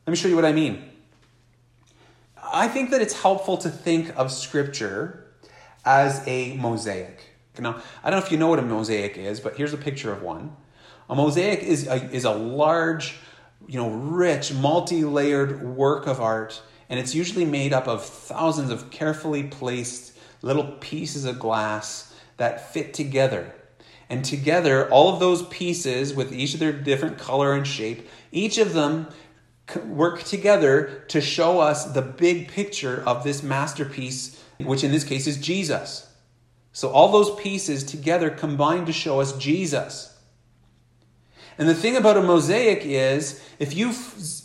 Let 0.05 0.11
me 0.11 0.15
show 0.15 0.27
you 0.27 0.35
what 0.35 0.45
I 0.45 0.51
mean. 0.51 0.91
I 2.37 2.67
think 2.67 2.91
that 2.91 3.01
it's 3.01 3.19
helpful 3.19 3.57
to 3.57 3.69
think 3.69 4.15
of 4.15 4.31
scripture 4.31 5.25
as 5.83 6.21
a 6.27 6.55
mosaic. 6.55 7.31
Now, 7.57 7.81
I 8.03 8.11
don't 8.11 8.19
know 8.19 8.25
if 8.25 8.31
you 8.31 8.37
know 8.37 8.47
what 8.47 8.59
a 8.59 8.63
mosaic 8.63 9.17
is, 9.17 9.39
but 9.39 9.57
here's 9.57 9.73
a 9.73 9.77
picture 9.77 10.11
of 10.11 10.21
one. 10.21 10.55
A 11.09 11.15
mosaic 11.15 11.63
is 11.63 11.87
a, 11.87 11.95
is 12.11 12.25
a 12.25 12.31
large, 12.31 13.15
you 13.67 13.79
know, 13.79 13.89
rich, 13.89 14.53
multi-layered 14.53 15.63
work 15.63 16.05
of 16.05 16.21
art, 16.21 16.61
and 16.89 16.99
it's 16.99 17.15
usually 17.15 17.45
made 17.45 17.73
up 17.73 17.87
of 17.87 18.05
thousands 18.05 18.69
of 18.69 18.91
carefully 18.91 19.41
placed 19.41 20.15
little 20.43 20.73
pieces 20.79 21.25
of 21.25 21.39
glass 21.39 22.13
that 22.37 22.71
fit 22.71 22.93
together. 22.93 23.51
And 24.13 24.23
together, 24.23 24.87
all 24.91 25.11
of 25.11 25.19
those 25.19 25.41
pieces 25.47 26.13
with 26.13 26.31
each 26.31 26.53
of 26.53 26.59
their 26.59 26.71
different 26.71 27.17
color 27.17 27.53
and 27.53 27.65
shape, 27.65 28.07
each 28.31 28.59
of 28.59 28.73
them 28.73 29.07
work 29.87 30.21
together 30.21 31.03
to 31.07 31.19
show 31.19 31.59
us 31.59 31.85
the 31.85 32.03
big 32.03 32.47
picture 32.47 33.01
of 33.07 33.23
this 33.23 33.41
masterpiece, 33.41 34.39
which 34.59 34.83
in 34.83 34.91
this 34.91 35.03
case 35.03 35.25
is 35.25 35.37
Jesus. 35.37 36.13
So 36.73 36.91
all 36.91 37.11
those 37.11 37.33
pieces 37.41 37.83
together 37.83 38.29
combine 38.29 38.85
to 38.85 38.93
show 38.93 39.19
us 39.19 39.35
Jesus. 39.35 40.15
And 41.57 41.67
the 41.67 41.73
thing 41.73 41.97
about 41.97 42.15
a 42.15 42.21
mosaic 42.21 42.85
is 42.85 43.43
if 43.57 43.75
you 43.75 43.89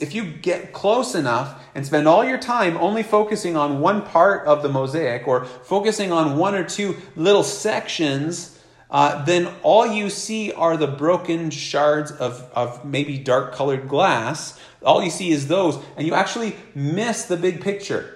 if 0.00 0.14
you 0.14 0.33
get 0.33 0.72
close 0.72 1.14
enough 1.14 1.62
and 1.74 1.85
spend 1.85 2.09
all 2.09 2.24
your 2.24 2.38
time 2.38 2.78
only 2.78 3.02
focusing 3.02 3.54
on 3.54 3.81
one 3.81 4.00
part 4.00 4.46
of 4.46 4.62
the 4.62 4.70
mosaic 4.70 5.28
or 5.28 5.44
focusing 5.44 6.11
on 6.11 6.38
one 6.38 6.54
or 6.54 6.64
two 6.64 6.96
little 7.16 7.42
sections, 7.42 8.57
uh, 8.90 9.24
then 9.24 9.48
all 9.62 9.87
you 9.87 10.09
see 10.09 10.53
are 10.53 10.77
the 10.77 10.87
broken 10.87 11.51
shards 11.51 12.11
of, 12.11 12.51
of 12.55 12.85
maybe 12.85 13.18
dark 13.18 13.55
colored 13.55 13.88
glass. 13.88 14.59
All 14.83 15.03
you 15.03 15.11
see 15.11 15.31
is 15.31 15.48
those, 15.48 15.79
and 15.96 16.07
you 16.07 16.14
actually 16.14 16.57
miss 16.74 17.24
the 17.24 17.37
big 17.37 17.61
picture. 17.61 18.14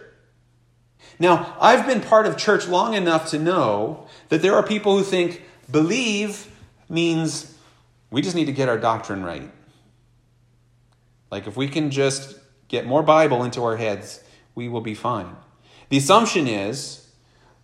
Now, 1.18 1.56
I've 1.60 1.86
been 1.86 2.00
part 2.00 2.26
of 2.26 2.36
church 2.36 2.66
long 2.66 2.94
enough 2.94 3.30
to 3.30 3.38
know 3.38 4.06
that 4.28 4.40
there 4.40 4.54
are 4.54 4.62
people 4.62 4.96
who 4.96 5.04
think 5.04 5.42
believe 5.70 6.50
means 6.88 7.54
we 8.10 8.22
just 8.22 8.34
need 8.34 8.46
to 8.46 8.52
get 8.52 8.68
our 8.68 8.78
doctrine 8.78 9.22
right. 9.22 9.50
Like, 11.30 11.46
if 11.46 11.56
we 11.56 11.68
can 11.68 11.90
just 11.90 12.38
get 12.68 12.86
more 12.86 13.02
Bible 13.02 13.44
into 13.44 13.62
our 13.62 13.76
heads, 13.76 14.22
we 14.54 14.68
will 14.68 14.80
be 14.80 14.94
fine. 14.94 15.36
The 15.90 15.98
assumption 15.98 16.46
is 16.46 17.01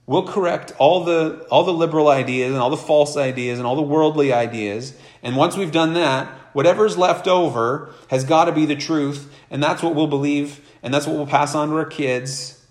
we'll 0.08 0.26
correct 0.26 0.72
all 0.78 1.04
the, 1.04 1.46
all 1.50 1.62
the 1.62 1.72
liberal 1.72 2.08
ideas 2.08 2.52
and 2.52 2.60
all 2.60 2.70
the 2.70 2.76
false 2.76 3.16
ideas 3.16 3.58
and 3.58 3.66
all 3.66 3.76
the 3.76 3.82
worldly 3.82 4.32
ideas. 4.32 4.98
And 5.22 5.36
once 5.36 5.56
we've 5.56 5.70
done 5.70 5.92
that, 5.92 6.26
whatever's 6.54 6.96
left 6.96 7.28
over 7.28 7.92
has 8.08 8.24
got 8.24 8.46
to 8.46 8.52
be 8.52 8.64
the 8.66 8.74
truth. 8.74 9.32
And 9.50 9.62
that's 9.62 9.82
what 9.82 9.94
we'll 9.94 10.08
believe. 10.08 10.66
And 10.82 10.92
that's 10.92 11.06
what 11.06 11.14
we'll 11.14 11.26
pass 11.26 11.54
on 11.54 11.68
to 11.68 11.76
our 11.76 11.84
kids. 11.84 12.66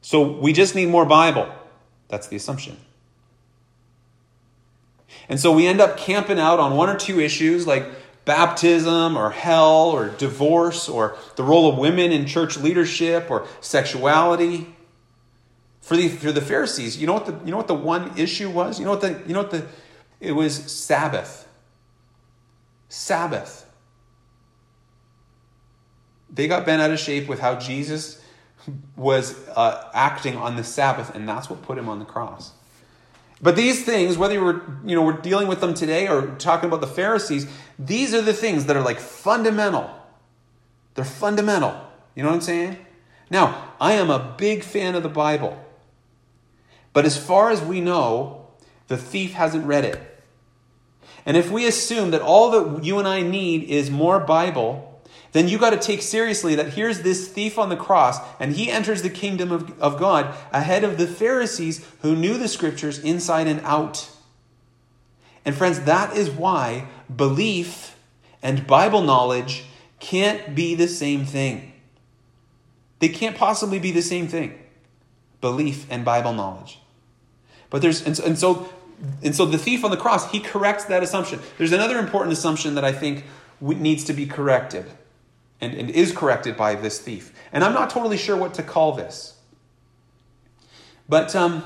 So 0.00 0.22
we 0.22 0.52
just 0.52 0.74
need 0.74 0.88
more 0.88 1.04
Bible. 1.04 1.52
That's 2.08 2.26
the 2.26 2.36
assumption. 2.36 2.78
And 5.28 5.38
so 5.38 5.52
we 5.52 5.66
end 5.66 5.82
up 5.82 5.98
camping 5.98 6.38
out 6.38 6.58
on 6.58 6.74
one 6.74 6.88
or 6.88 6.96
two 6.96 7.20
issues 7.20 7.66
like 7.66 7.86
baptism 8.24 9.14
or 9.14 9.30
hell 9.30 9.90
or 9.90 10.08
divorce 10.08 10.88
or 10.88 11.18
the 11.36 11.42
role 11.42 11.70
of 11.70 11.76
women 11.76 12.12
in 12.12 12.24
church 12.24 12.56
leadership 12.56 13.30
or 13.30 13.46
sexuality. 13.60 14.74
For 15.88 15.96
the, 15.96 16.08
for 16.08 16.32
the 16.32 16.42
Pharisees, 16.42 16.98
you 16.98 17.06
know 17.06 17.14
what 17.14 17.24
the, 17.24 17.32
you 17.46 17.50
know 17.50 17.56
what 17.56 17.66
the 17.66 17.72
one 17.72 18.12
issue 18.18 18.50
was? 18.50 18.78
You 18.78 18.84
know 18.84 18.90
what 18.90 19.00
the, 19.00 19.22
you 19.26 19.32
know 19.32 19.40
what 19.40 19.50
the, 19.50 19.64
it 20.20 20.32
was 20.32 20.54
Sabbath. 20.54 21.48
Sabbath. 22.90 23.64
They 26.28 26.46
got 26.46 26.66
bent 26.66 26.82
out 26.82 26.90
of 26.90 26.98
shape 26.98 27.26
with 27.26 27.40
how 27.40 27.54
Jesus 27.54 28.22
was 28.96 29.48
uh, 29.56 29.90
acting 29.94 30.36
on 30.36 30.56
the 30.56 30.62
Sabbath, 30.62 31.14
and 31.14 31.26
that's 31.26 31.48
what 31.48 31.62
put 31.62 31.78
him 31.78 31.88
on 31.88 32.00
the 32.00 32.04
cross. 32.04 32.52
But 33.40 33.56
these 33.56 33.82
things, 33.82 34.18
whether 34.18 34.44
we're, 34.44 34.60
you 34.84 34.94
know, 34.94 35.02
we're 35.02 35.12
dealing 35.16 35.48
with 35.48 35.62
them 35.62 35.72
today 35.72 36.06
or 36.06 36.36
talking 36.36 36.68
about 36.68 36.82
the 36.82 36.86
Pharisees, 36.86 37.46
these 37.78 38.12
are 38.12 38.20
the 38.20 38.34
things 38.34 38.66
that 38.66 38.76
are 38.76 38.82
like 38.82 39.00
fundamental. 39.00 39.88
They're 40.96 41.06
fundamental. 41.06 41.80
You 42.14 42.24
know 42.24 42.28
what 42.28 42.34
I'm 42.34 42.42
saying? 42.42 42.76
Now, 43.30 43.72
I 43.80 43.94
am 43.94 44.10
a 44.10 44.34
big 44.36 44.62
fan 44.62 44.94
of 44.94 45.02
the 45.02 45.08
Bible. 45.08 45.64
But 46.98 47.06
as 47.06 47.16
far 47.16 47.52
as 47.52 47.62
we 47.62 47.80
know, 47.80 48.48
the 48.88 48.96
thief 48.96 49.34
hasn't 49.34 49.68
read 49.68 49.84
it. 49.84 50.00
And 51.24 51.36
if 51.36 51.48
we 51.48 51.64
assume 51.64 52.10
that 52.10 52.22
all 52.22 52.50
that 52.50 52.82
you 52.82 52.98
and 52.98 53.06
I 53.06 53.22
need 53.22 53.62
is 53.70 53.88
more 53.88 54.18
Bible, 54.18 55.00
then 55.30 55.46
you 55.46 55.58
got 55.58 55.70
to 55.70 55.78
take 55.78 56.02
seriously 56.02 56.56
that 56.56 56.70
here's 56.70 57.02
this 57.02 57.28
thief 57.28 57.56
on 57.56 57.68
the 57.68 57.76
cross, 57.76 58.18
and 58.40 58.52
he 58.52 58.68
enters 58.68 59.02
the 59.02 59.10
kingdom 59.10 59.52
of, 59.52 59.80
of 59.80 60.00
God 60.00 60.34
ahead 60.52 60.82
of 60.82 60.98
the 60.98 61.06
Pharisees 61.06 61.86
who 62.02 62.16
knew 62.16 62.36
the 62.36 62.48
scriptures 62.48 62.98
inside 62.98 63.46
and 63.46 63.60
out. 63.60 64.10
And 65.44 65.54
friends, 65.54 65.82
that 65.82 66.16
is 66.16 66.28
why 66.28 66.88
belief 67.14 67.96
and 68.42 68.66
Bible 68.66 69.02
knowledge 69.02 69.66
can't 70.00 70.52
be 70.52 70.74
the 70.74 70.88
same 70.88 71.24
thing. 71.24 71.74
They 72.98 73.08
can't 73.08 73.36
possibly 73.36 73.78
be 73.78 73.92
the 73.92 74.02
same 74.02 74.26
thing. 74.26 74.58
Belief 75.40 75.86
and 75.88 76.04
Bible 76.04 76.32
knowledge. 76.32 76.80
But 77.70 77.82
there's 77.82 78.02
and, 78.02 78.18
and 78.20 78.38
so 78.38 78.68
and 79.22 79.34
so 79.34 79.46
the 79.46 79.58
thief 79.58 79.84
on 79.84 79.90
the 79.90 79.96
cross, 79.96 80.30
he 80.30 80.40
corrects 80.40 80.86
that 80.86 81.02
assumption. 81.02 81.40
There's 81.56 81.72
another 81.72 81.98
important 81.98 82.32
assumption 82.32 82.74
that 82.74 82.84
I 82.84 82.92
think 82.92 83.24
needs 83.60 84.04
to 84.04 84.12
be 84.12 84.26
corrected 84.26 84.86
and, 85.60 85.74
and 85.74 85.90
is 85.90 86.12
corrected 86.12 86.56
by 86.56 86.74
this 86.74 86.98
thief. 86.98 87.32
And 87.52 87.64
I'm 87.64 87.72
not 87.72 87.90
totally 87.90 88.16
sure 88.16 88.36
what 88.36 88.54
to 88.54 88.62
call 88.62 88.92
this. 88.92 89.36
But 91.08 91.34
um, 91.34 91.64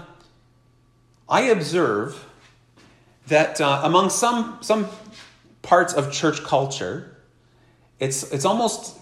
I 1.29 1.43
observe 1.43 2.27
that 3.27 3.61
uh, 3.61 3.81
among 3.83 4.11
some, 4.11 4.59
some 4.61 4.89
parts 5.63 5.95
of 5.95 6.13
church 6.13 6.43
culture, 6.43 7.17
it's, 7.99 8.31
it's 8.33 8.45
almost 8.45 8.99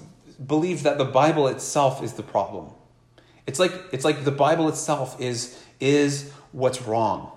believed 0.46 0.84
that 0.84 0.98
the 0.98 1.04
Bible 1.04 1.48
itself 1.48 2.02
is 2.02 2.14
the 2.14 2.22
problem. 2.22 2.70
It's 3.46 3.58
like, 3.58 3.72
it's 3.92 4.04
like 4.04 4.24
the 4.24 4.30
Bible 4.30 4.68
itself 4.68 5.20
is, 5.20 5.62
is 5.80 6.32
what's 6.52 6.82
wrong. 6.82 7.32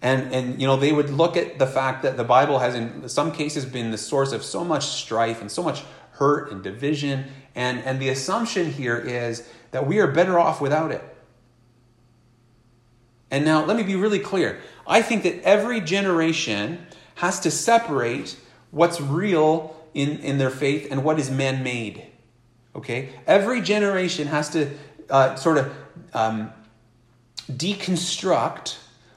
And, 0.00 0.32
and 0.34 0.60
you 0.60 0.66
know 0.66 0.76
they 0.76 0.92
would 0.92 1.10
look 1.10 1.36
at 1.36 1.58
the 1.58 1.66
fact 1.66 2.02
that 2.02 2.16
the 2.16 2.24
bible 2.24 2.58
has 2.58 2.74
in 2.74 3.08
some 3.08 3.30
cases 3.30 3.64
been 3.64 3.92
the 3.92 3.98
source 3.98 4.32
of 4.32 4.42
so 4.42 4.64
much 4.64 4.86
strife 4.86 5.40
and 5.40 5.50
so 5.50 5.62
much 5.62 5.84
hurt 6.12 6.50
and 6.50 6.62
division. 6.62 7.26
And, 7.54 7.80
and 7.80 8.00
the 8.00 8.08
assumption 8.08 8.70
here 8.70 8.96
is 8.96 9.48
that 9.70 9.86
we 9.86 9.98
are 9.98 10.06
better 10.06 10.38
off 10.38 10.60
without 10.60 10.90
it. 10.90 11.02
And 13.30 13.44
now, 13.44 13.64
let 13.64 13.76
me 13.76 13.82
be 13.82 13.96
really 13.96 14.18
clear. 14.18 14.60
I 14.86 15.00
think 15.00 15.22
that 15.22 15.42
every 15.42 15.80
generation 15.80 16.86
has 17.16 17.40
to 17.40 17.50
separate 17.50 18.36
what's 18.70 19.00
real 19.00 19.74
in, 19.94 20.18
in 20.18 20.38
their 20.38 20.50
faith 20.50 20.88
and 20.90 21.02
what 21.02 21.18
is 21.18 21.30
man 21.30 21.62
made. 21.62 22.06
Okay? 22.76 23.08
Every 23.26 23.62
generation 23.62 24.28
has 24.28 24.50
to 24.50 24.70
uh, 25.08 25.36
sort 25.36 25.58
of 25.58 25.74
um, 26.12 26.52
deconstruct 27.50 28.76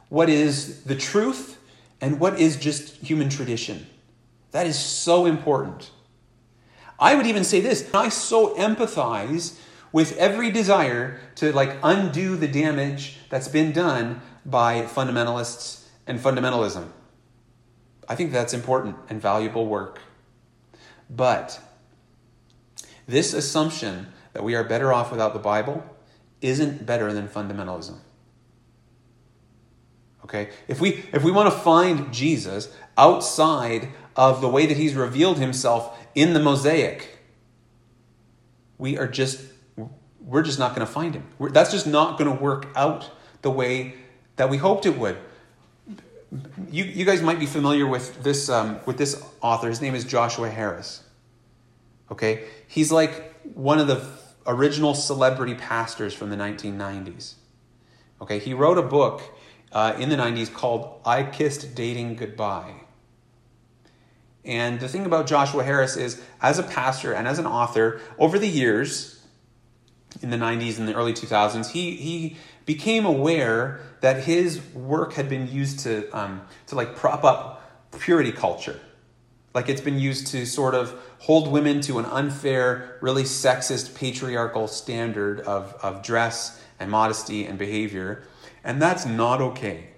what 0.10 0.30
is 0.30 0.84
the 0.84 0.96
truth 0.96 1.60
and 2.02 2.20
what 2.20 2.40
is 2.40 2.56
just 2.58 2.98
human 2.98 3.30
tradition. 3.30 3.88
That 4.52 4.68
is 4.68 4.78
so 4.78 5.26
important. 5.26 5.92
I 7.00 7.16
would 7.16 7.26
even 7.26 7.44
say 7.44 7.60
this 7.60 7.90
I 7.94 8.10
so 8.10 8.56
empathize 8.56 9.60
with 9.92 10.18
every 10.18 10.52
desire 10.52 11.20
to 11.36 11.52
like 11.52 11.78
undo 11.84 12.36
the 12.36 12.48
damage 12.48 13.18
that's 13.30 13.48
been 13.48 13.72
done 13.72 14.22
by 14.46 14.84
fundamentalists 14.84 15.86
and 16.08 16.20
fundamentalism. 16.20 16.88
I 18.08 18.16
think 18.16 18.32
that's 18.32 18.54
important 18.54 18.98
and 19.10 19.22
valuable 19.22 19.66
work. 19.68 20.00
But 21.10 21.60
this 23.08 23.34
assumption 23.34 24.08
that 24.34 24.44
we 24.44 24.56
are 24.56 24.64
better 24.64 24.94
off 24.94 25.12
without 25.12 25.34
the 25.34 25.40
Bible 25.40 25.84
isn't 26.42 26.86
better 26.86 27.14
than 27.14 27.28
fundamentalism. 27.28 27.98
Okay? 30.26 30.50
If 30.68 30.82
we 30.82 31.06
if 31.14 31.24
we 31.24 31.32
want 31.32 31.54
to 31.54 31.60
find 31.60 32.12
Jesus 32.12 32.76
outside 32.98 33.90
of 34.16 34.42
the 34.42 34.50
way 34.50 34.66
that 34.66 34.76
he's 34.76 34.96
revealed 34.96 35.38
himself 35.38 35.96
in 36.16 36.34
the 36.34 36.40
mosaic, 36.40 37.20
we 38.80 38.98
are 38.98 39.08
just 39.08 39.40
we're 40.20 40.42
just 40.42 40.58
not 40.58 40.76
going 40.76 40.86
to 40.86 40.92
find 40.92 41.14
him. 41.14 41.28
We're, 41.38 41.52
that's 41.52 41.72
just 41.72 41.86
not 41.86 42.18
going 42.18 42.36
to 42.36 42.44
work 42.44 42.68
out 42.76 43.12
the 43.44 43.52
way 43.52 43.94
that 44.38 44.50
we 44.50 44.58
hoped 44.58 44.88
it 44.88 44.98
would. 44.98 45.18
You, 46.72 46.86
you 46.86 47.06
guys 47.06 47.22
might 47.22 47.40
be 47.40 47.46
familiar 47.46 47.86
with 47.86 48.24
this 48.24 48.50
um, 48.50 48.80
with 48.88 48.98
this 48.98 49.24
author. 49.42 49.70
His 49.70 49.80
name 49.80 49.94
is 49.94 50.06
Joshua 50.06 50.50
Harris. 50.50 51.04
Okay, 52.12 52.46
he's 52.68 52.92
like 52.92 53.32
one 53.54 53.78
of 53.78 53.86
the 53.86 54.04
original 54.48 54.96
celebrity 54.96 55.54
pastors 55.54 56.16
from 56.16 56.32
the 56.32 56.36
1990s. 56.36 57.36
Okay, 58.22 58.40
he 58.40 58.56
wrote 58.56 58.80
a 58.80 58.84
book 58.84 59.22
uh, 59.76 59.94
in 60.00 60.08
the 60.10 60.16
90s 60.16 60.52
called 60.52 61.02
I 61.06 61.24
Kissed 61.24 61.76
Dating 61.76 62.16
Goodbye. 62.16 62.74
And 64.46 64.80
the 64.80 64.88
thing 64.88 65.06
about 65.06 65.28
Joshua 65.28 65.64
Harris 65.64 65.98
is, 65.98 66.22
as 66.42 66.58
a 66.58 66.64
pastor 66.64 67.14
and 67.14 67.28
as 67.28 67.40
an 67.40 67.46
author, 67.46 68.00
over 68.18 68.40
the 68.40 68.48
years, 68.48 69.22
in 70.22 70.30
the 70.30 70.38
90s 70.38 70.80
and 70.80 70.88
the 70.88 70.96
early 70.96 71.14
2000s, 71.14 71.72
he, 71.72 71.96
he 71.98 72.38
became 72.66 73.06
aware 73.06 73.82
that 74.00 74.24
his 74.24 74.62
work 74.74 75.14
had 75.14 75.28
been 75.28 75.52
used 75.52 75.80
to, 75.80 76.10
um, 76.18 76.42
to 76.68 76.76
like 76.76 76.96
prop 76.96 77.26
up 77.26 77.62
purity 78.00 78.32
culture. 78.32 78.80
Like 79.54 79.68
it's 79.68 79.82
been 79.82 80.00
used 80.00 80.28
to 80.28 80.46
sort 80.46 80.74
of 80.74 80.98
hold 81.20 81.52
women 81.52 81.82
to 81.82 82.00
an 82.00 82.06
unfair, 82.06 82.98
really 83.02 83.24
sexist, 83.24 83.96
patriarchal 83.96 84.68
standard 84.68 85.42
of, 85.42 85.74
of 85.82 86.02
dress 86.02 86.62
and 86.80 86.90
modesty 86.90 87.46
and 87.46 87.58
behavior. 87.58 88.24
And 88.66 88.82
that's 88.82 89.06
not 89.06 89.42
okay. 89.42 89.92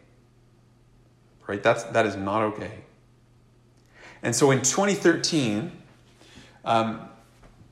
Right? 1.48 1.64
That's, 1.64 1.84
that 1.84 2.06
is 2.06 2.18
not 2.18 2.44
okay. 2.44 2.80
And 4.22 4.36
so 4.36 4.52
in 4.52 4.60
2013, 4.60 5.72
um, 6.66 7.10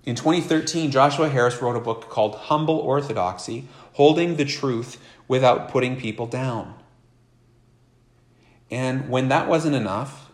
in 0.06 0.16
2013, 0.16 0.92
Joshua 0.92 1.28
Harris 1.28 1.62
wrote 1.62 1.76
a 1.76 1.82
book 1.82 2.10
called 2.10 2.36
Humble 2.36 2.78
Orthodoxy 2.78 3.68
Holding 3.94 4.38
the 4.38 4.46
Truth 4.46 5.02
Without 5.28 5.70
Putting 5.70 5.98
People 5.98 6.28
Down. 6.28 6.76
And 8.72 9.10
when 9.10 9.28
that 9.28 9.50
wasn't 9.50 9.76
enough, 9.76 10.32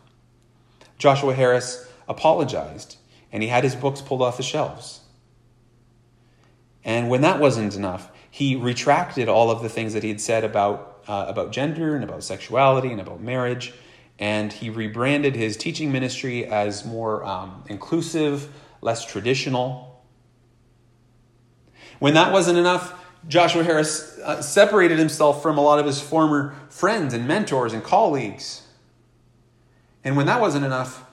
Joshua 1.00 1.34
Harris 1.34 1.88
apologized 2.08 2.97
and 3.32 3.41
he 3.41 3.50
had 3.50 3.63
his 3.63 3.76
books 3.76 4.02
pulled 4.02 4.21
off 4.21 4.38
the 4.38 4.43
shelves. 4.43 5.00
And 6.84 7.10
when 7.10 7.21
that 7.21 7.39
wasn't 7.39 7.76
enough, 7.76 8.12
he 8.31 8.55
retracted 8.55 9.27
all 9.27 9.51
of 9.51 9.61
the 9.61 9.69
things 9.69 9.93
that 9.93 10.03
he 10.03 10.09
had 10.09 10.21
said 10.21 10.45
about, 10.45 11.03
uh, 11.07 11.25
about 11.27 11.51
gender 11.51 11.95
and 11.95 12.03
about 12.03 12.23
sexuality 12.23 12.89
and 12.89 13.01
about 13.01 13.21
marriage. 13.21 13.73
And 14.17 14.53
he 14.53 14.69
rebranded 14.69 15.35
his 15.35 15.57
teaching 15.57 15.91
ministry 15.91 16.45
as 16.45 16.85
more 16.85 17.25
um, 17.25 17.63
inclusive, 17.67 18.49
less 18.79 19.05
traditional. 19.05 20.01
When 21.99 22.13
that 22.13 22.31
wasn't 22.31 22.57
enough, 22.57 22.97
Joshua 23.27 23.63
Harris 23.63 24.17
uh, 24.19 24.41
separated 24.41 24.97
himself 24.97 25.43
from 25.43 25.57
a 25.57 25.61
lot 25.61 25.79
of 25.79 25.85
his 25.85 25.99
former 26.01 26.55
friends 26.69 27.13
and 27.13 27.27
mentors 27.27 27.73
and 27.73 27.83
colleagues. 27.83 28.65
And 30.05 30.15
when 30.15 30.25
that 30.27 30.39
wasn't 30.39 30.65
enough, 30.65 31.03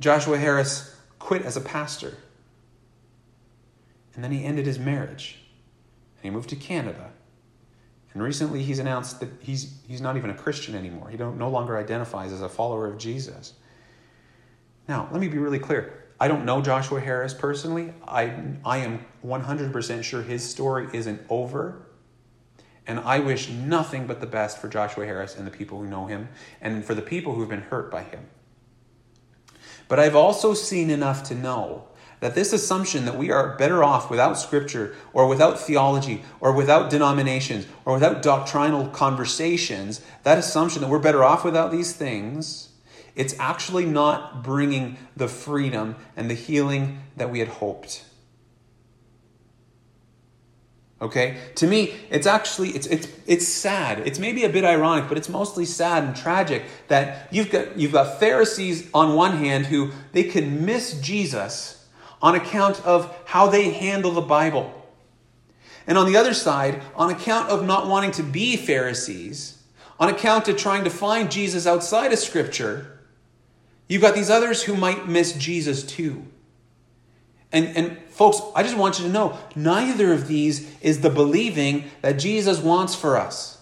Joshua 0.00 0.38
Harris 0.38 0.96
quit 1.18 1.42
as 1.42 1.56
a 1.56 1.60
pastor. 1.60 2.16
And 4.14 4.24
then 4.24 4.32
he 4.32 4.44
ended 4.44 4.64
his 4.64 4.78
marriage. 4.78 5.43
He 6.24 6.30
moved 6.30 6.48
to 6.48 6.56
Canada. 6.56 7.10
And 8.14 8.22
recently 8.22 8.62
he's 8.62 8.78
announced 8.78 9.20
that 9.20 9.28
he's, 9.40 9.74
he's 9.86 10.00
not 10.00 10.16
even 10.16 10.30
a 10.30 10.34
Christian 10.34 10.74
anymore. 10.74 11.10
He 11.10 11.18
no 11.18 11.50
longer 11.50 11.76
identifies 11.76 12.32
as 12.32 12.40
a 12.40 12.48
follower 12.48 12.86
of 12.86 12.96
Jesus. 12.96 13.52
Now, 14.88 15.06
let 15.12 15.20
me 15.20 15.28
be 15.28 15.36
really 15.36 15.58
clear. 15.58 16.06
I 16.18 16.28
don't 16.28 16.46
know 16.46 16.62
Joshua 16.62 16.98
Harris 16.98 17.34
personally. 17.34 17.92
I, 18.08 18.32
I 18.64 18.78
am 18.78 19.04
100% 19.22 20.02
sure 20.02 20.22
his 20.22 20.48
story 20.48 20.88
isn't 20.94 21.20
over. 21.28 21.84
And 22.86 23.00
I 23.00 23.18
wish 23.18 23.50
nothing 23.50 24.06
but 24.06 24.20
the 24.20 24.26
best 24.26 24.56
for 24.56 24.68
Joshua 24.68 25.04
Harris 25.04 25.36
and 25.36 25.46
the 25.46 25.50
people 25.50 25.78
who 25.78 25.86
know 25.86 26.06
him 26.06 26.30
and 26.62 26.82
for 26.82 26.94
the 26.94 27.02
people 27.02 27.34
who've 27.34 27.50
been 27.50 27.60
hurt 27.60 27.90
by 27.90 28.04
him. 28.04 28.24
But 29.88 30.00
I've 30.00 30.16
also 30.16 30.54
seen 30.54 30.88
enough 30.88 31.24
to 31.24 31.34
know 31.34 31.88
that 32.24 32.34
this 32.34 32.54
assumption 32.54 33.04
that 33.04 33.18
we 33.18 33.30
are 33.30 33.54
better 33.58 33.84
off 33.84 34.08
without 34.08 34.38
scripture 34.38 34.96
or 35.12 35.28
without 35.28 35.60
theology 35.60 36.22
or 36.40 36.52
without 36.52 36.88
denominations 36.88 37.66
or 37.84 37.92
without 37.92 38.22
doctrinal 38.22 38.88
conversations, 38.88 40.00
that 40.22 40.38
assumption 40.38 40.80
that 40.80 40.88
we're 40.88 40.98
better 40.98 41.22
off 41.22 41.44
without 41.44 41.70
these 41.70 41.92
things, 41.92 42.70
it's 43.14 43.38
actually 43.38 43.84
not 43.84 44.42
bringing 44.42 44.96
the 45.14 45.28
freedom 45.28 45.96
and 46.16 46.30
the 46.30 46.34
healing 46.34 47.02
that 47.14 47.30
we 47.30 47.40
had 47.40 47.48
hoped. 47.48 48.06
Okay? 51.02 51.36
To 51.56 51.66
me, 51.66 51.92
it's 52.08 52.26
actually 52.26 52.70
it's 52.70 52.86
it's 52.86 53.06
it's 53.26 53.46
sad. 53.46 53.98
It's 53.98 54.18
maybe 54.18 54.44
a 54.44 54.48
bit 54.48 54.64
ironic, 54.64 55.10
but 55.10 55.18
it's 55.18 55.28
mostly 55.28 55.66
sad 55.66 56.04
and 56.04 56.16
tragic 56.16 56.62
that 56.88 57.28
you've 57.30 57.50
got 57.50 57.78
you've 57.78 57.92
got 57.92 58.18
Pharisees 58.18 58.88
on 58.94 59.14
one 59.14 59.36
hand 59.36 59.66
who 59.66 59.90
they 60.12 60.24
can 60.24 60.64
miss 60.64 60.98
Jesus 61.02 61.82
on 62.24 62.34
account 62.34 62.82
of 62.86 63.14
how 63.26 63.48
they 63.48 63.68
handle 63.68 64.10
the 64.10 64.22
Bible. 64.22 64.72
And 65.86 65.98
on 65.98 66.10
the 66.10 66.16
other 66.16 66.32
side, 66.32 66.80
on 66.96 67.10
account 67.10 67.50
of 67.50 67.66
not 67.66 67.86
wanting 67.86 68.12
to 68.12 68.22
be 68.22 68.56
Pharisees, 68.56 69.62
on 70.00 70.08
account 70.08 70.48
of 70.48 70.56
trying 70.56 70.84
to 70.84 70.90
find 70.90 71.30
Jesus 71.30 71.66
outside 71.66 72.14
of 72.14 72.18
Scripture, 72.18 72.98
you've 73.88 74.00
got 74.00 74.14
these 74.14 74.30
others 74.30 74.62
who 74.62 74.74
might 74.74 75.06
miss 75.06 75.34
Jesus 75.34 75.82
too. 75.82 76.24
And, 77.52 77.66
and 77.76 77.98
folks, 78.08 78.40
I 78.56 78.62
just 78.62 78.78
want 78.78 78.98
you 78.98 79.04
to 79.04 79.12
know 79.12 79.38
neither 79.54 80.10
of 80.14 80.26
these 80.26 80.74
is 80.80 81.02
the 81.02 81.10
believing 81.10 81.90
that 82.00 82.12
Jesus 82.12 82.58
wants 82.58 82.94
for 82.94 83.18
us. 83.18 83.58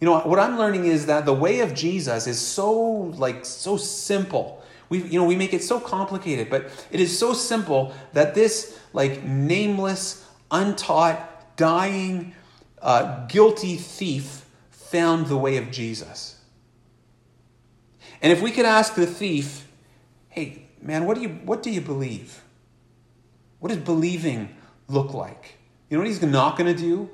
You 0.00 0.06
know, 0.06 0.18
what 0.22 0.40
I'm 0.40 0.58
learning 0.58 0.86
is 0.86 1.06
that 1.06 1.24
the 1.24 1.34
way 1.34 1.60
of 1.60 1.72
Jesus 1.72 2.26
is 2.26 2.40
so 2.40 2.72
like 2.72 3.44
so 3.44 3.76
simple. 3.76 4.58
We 4.88 5.02
you 5.02 5.18
know, 5.18 5.26
we 5.26 5.36
make 5.36 5.54
it 5.54 5.62
so 5.62 5.80
complicated, 5.80 6.50
but 6.50 6.70
it 6.90 7.00
is 7.00 7.18
so 7.18 7.32
simple 7.32 7.94
that 8.12 8.34
this 8.34 8.78
like 8.92 9.22
nameless, 9.22 10.26
untaught, 10.50 11.56
dying, 11.56 12.34
uh, 12.80 13.26
guilty 13.26 13.76
thief 13.76 14.44
found 14.70 15.26
the 15.26 15.36
way 15.36 15.56
of 15.56 15.70
Jesus. 15.70 16.40
And 18.22 18.32
if 18.32 18.40
we 18.42 18.50
could 18.50 18.66
ask 18.66 18.94
the 18.94 19.06
thief, 19.06 19.68
"Hey, 20.28 20.66
man, 20.80 21.04
what 21.04 21.14
do 21.16 21.22
you 21.22 21.28
what 21.44 21.62
do 21.62 21.70
you 21.70 21.80
believe?" 21.80 22.42
What 23.60 23.70
does 23.70 23.78
believing 23.78 24.54
look 24.86 25.14
like? 25.14 25.58
You 25.88 25.96
know 25.96 26.02
what 26.02 26.08
he's 26.08 26.22
not 26.22 26.56
going 26.56 26.74
to 26.74 26.80
do? 26.80 27.10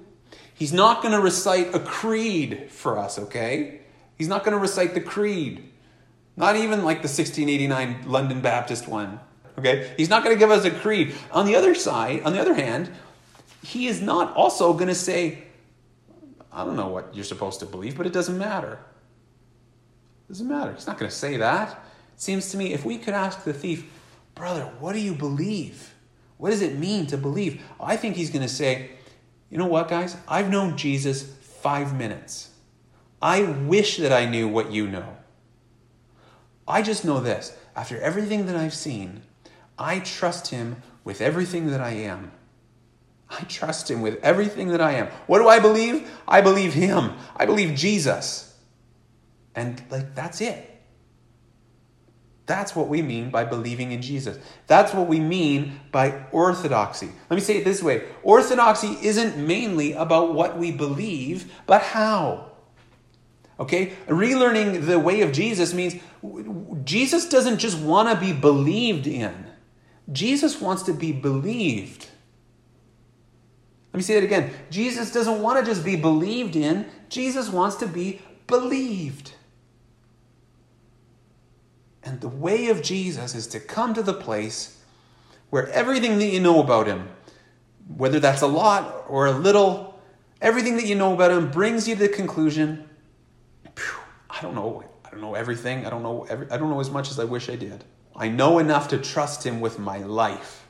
He's 0.55 0.73
not 0.73 1.03
going 1.03 1.13
to 1.13 1.21
recite 1.21 1.75
a 1.75 1.81
creed 1.81 2.71
for 2.71 2.99
us, 2.99 3.19
okay? 3.19 3.81
He's 4.17 4.29
not 4.29 4.45
going 4.45 4.53
to 4.57 4.61
recite 4.61 4.95
the 4.95 5.01
creed. 5.01 5.71
Not 6.37 6.57
even 6.57 6.85
like 6.85 6.99
the 6.99 7.09
1689 7.09 8.05
London 8.07 8.41
Baptist 8.41 8.89
one, 8.89 9.21
okay? 9.59 9.95
He's 9.97 10.09
not 10.11 10.25
going 10.25 10.35
to 10.35 10.39
give 10.39 10.51
us 10.51 10.65
a 10.65 10.71
creed. 10.71 11.15
On 11.31 11.47
the 11.47 11.55
other 11.55 11.75
side, 11.75 12.23
on 12.25 12.33
the 12.33 12.41
other 12.41 12.55
hand, 12.55 12.91
he 13.63 13.87
is 13.87 14.03
not 14.03 14.35
also 14.35 14.73
going 14.73 14.89
to 14.89 14.95
say, 14.95 15.45
I 16.53 16.65
don't 16.65 16.77
know 16.77 16.89
what 16.89 17.15
you're 17.15 17.25
supposed 17.25 17.61
to 17.61 17.67
believe, 17.67 17.97
but 17.97 18.07
it 18.07 18.13
doesn't 18.13 18.37
matter. 18.37 18.79
It 20.27 20.33
doesn't 20.33 20.49
matter. 20.49 20.73
He's 20.73 20.87
not 20.87 20.99
going 20.99 21.11
to 21.11 21.17
say 21.17 21.37
that. 21.37 21.71
It 22.15 22.21
seems 22.21 22.51
to 22.51 22.57
me 22.57 22.73
if 22.73 22.85
we 22.85 22.99
could 22.99 23.15
ask 23.15 23.45
the 23.45 23.53
thief, 23.53 23.91
brother, 24.35 24.65
what 24.81 24.93
do 24.93 25.01
you 25.01 25.15
believe? 25.15 25.95
What 26.37 26.51
does 26.51 26.63
it 26.63 26.79
mean 26.79 27.07
to 27.09 27.17
believe? 27.17 27.63
I 27.81 27.97
think 27.97 28.17
he's 28.17 28.31
going 28.31 28.43
to 28.43 28.49
say, 28.49 28.91
you 29.51 29.59
know 29.59 29.67
what, 29.67 29.89
guys? 29.89 30.17
I've 30.27 30.51
known 30.51 30.77
Jesus 30.77 31.23
five 31.23 31.97
minutes. 31.97 32.51
I 33.23 33.43
wish 33.43 33.99
that 33.99 34.13
I 34.13 34.27
knew 34.27 34.49
what 34.49 34.73
you 34.73 34.87
know. 34.87 35.14
I 36.67 36.83
just 36.83 37.05
know 37.05 37.21
this. 37.21 37.57
After 37.77 38.01
everything 38.01 38.47
that 38.47 38.57
I've 38.57 38.75
seen, 38.75 39.23
I 39.79 39.99
trust 39.99 40.49
him 40.49 40.83
with 41.03 41.21
everything 41.21 41.71
that 41.71 41.81
I 41.81 41.91
am. 41.91 42.33
I 43.29 43.43
trust 43.43 43.91
him 43.91 44.01
with 44.01 44.23
everything 44.23 44.69
that 44.69 44.81
I 44.81 44.93
am. 44.93 45.09
What 45.27 45.39
do 45.39 45.49
I 45.49 45.59
believe? 45.59 46.09
I 46.29 46.41
believe 46.41 46.73
him. 46.75 47.15
I 47.37 47.47
believe 47.47 47.77
Jesus. 47.77 48.57
And 49.55 49.83
like 49.91 50.15
that's 50.15 50.41
it. 50.41 50.71
That's 52.47 52.77
what 52.77 52.89
we 52.89 53.01
mean 53.01 53.31
by 53.31 53.45
believing 53.45 53.93
in 53.93 54.03
Jesus. 54.03 54.39
That's 54.67 54.93
what 54.93 55.09
we 55.09 55.19
mean 55.19 55.81
by 55.91 56.27
orthodoxy. 56.31 57.11
Let 57.31 57.37
me 57.37 57.41
say 57.41 57.57
it 57.57 57.65
this 57.65 57.83
way 57.83 58.05
Orthodoxy 58.23 58.99
isn't 59.03 59.37
mainly 59.39 59.93
about 59.93 60.35
what 60.35 60.59
we 60.59 60.71
believe, 60.71 61.53
but 61.67 61.83
how. 61.83 62.51
Okay? 63.59 63.93
Relearning 64.07 64.87
the 64.87 64.99
way 64.99 65.21
of 65.21 65.33
Jesus 65.33 65.73
means 65.73 65.95
Jesus 66.85 67.29
doesn't 67.29 67.59
just 67.59 67.79
want 67.79 68.09
to 68.09 68.25
be 68.25 68.33
believed 68.33 69.07
in, 69.07 69.47
Jesus 70.13 70.61
wants 70.61 70.83
to 70.85 70.93
be 70.93 71.13
believed. 71.13 72.09
Let 73.93 73.99
me 73.99 74.03
say 74.03 74.15
that 74.15 74.25
again. 74.25 74.51
Jesus 74.71 75.13
doesn't 75.13 75.41
want 75.41 75.61
to 75.61 75.65
just 75.65 75.85
be 75.85 75.97
believed 75.97 76.57
in, 76.57 76.87
Jesus 77.09 77.49
wants 77.49 77.77
to 77.77 77.87
be 77.87 78.21
believed. 78.47 79.33
And 82.03 82.21
the 82.21 82.29
way 82.29 82.69
of 82.69 82.83
Jesus 82.83 83.35
is 83.35 83.47
to 83.49 83.61
come 83.61 83.95
to 83.95 84.03
the 84.03 84.13
place 84.13 84.83
where 85.49 85.69
everything 85.69 86.19
that 86.19 86.27
you 86.27 86.41
know 86.41 86.61
about 86.61 86.87
him, 86.87 87.09
whether 87.97 88.21
that's 88.21 88.43
a 88.43 88.47
lot 88.47 89.05
or 89.09 89.27
a 89.27 89.33
little, 89.33 89.99
everything 90.43 90.77
that 90.77 90.87
you 90.87 90.97
know 90.97 91.15
about 91.15 91.31
him 91.31 91.51
brings 91.51 91.89
you 91.89 91.95
to 91.95 92.03
the 92.03 92.09
conclusion 92.09 92.89
I 94.37 94.43
don't 94.43 94.55
know. 94.55 94.83
I 95.05 95.11
don't 95.11 95.21
know 95.21 95.35
everything. 95.35 95.87
I 95.87 95.91
don't 95.91 96.03
know 96.03 96.27
every, 96.29 96.51
I 96.51 96.57
don't 96.57 96.71
know 96.71 96.81
as 96.81 96.91
much 96.91 97.11
as 97.11 97.19
I 97.19 97.25
wish 97.25 97.49
I 97.49 97.57
did. 97.57 97.85
I 98.17 98.29
know 98.29 98.59
enough 98.59 98.89
to 98.89 98.99
trust 98.99 99.45
him 99.45 99.61
with 99.61 99.79
my 99.79 99.99
life. 99.99 100.67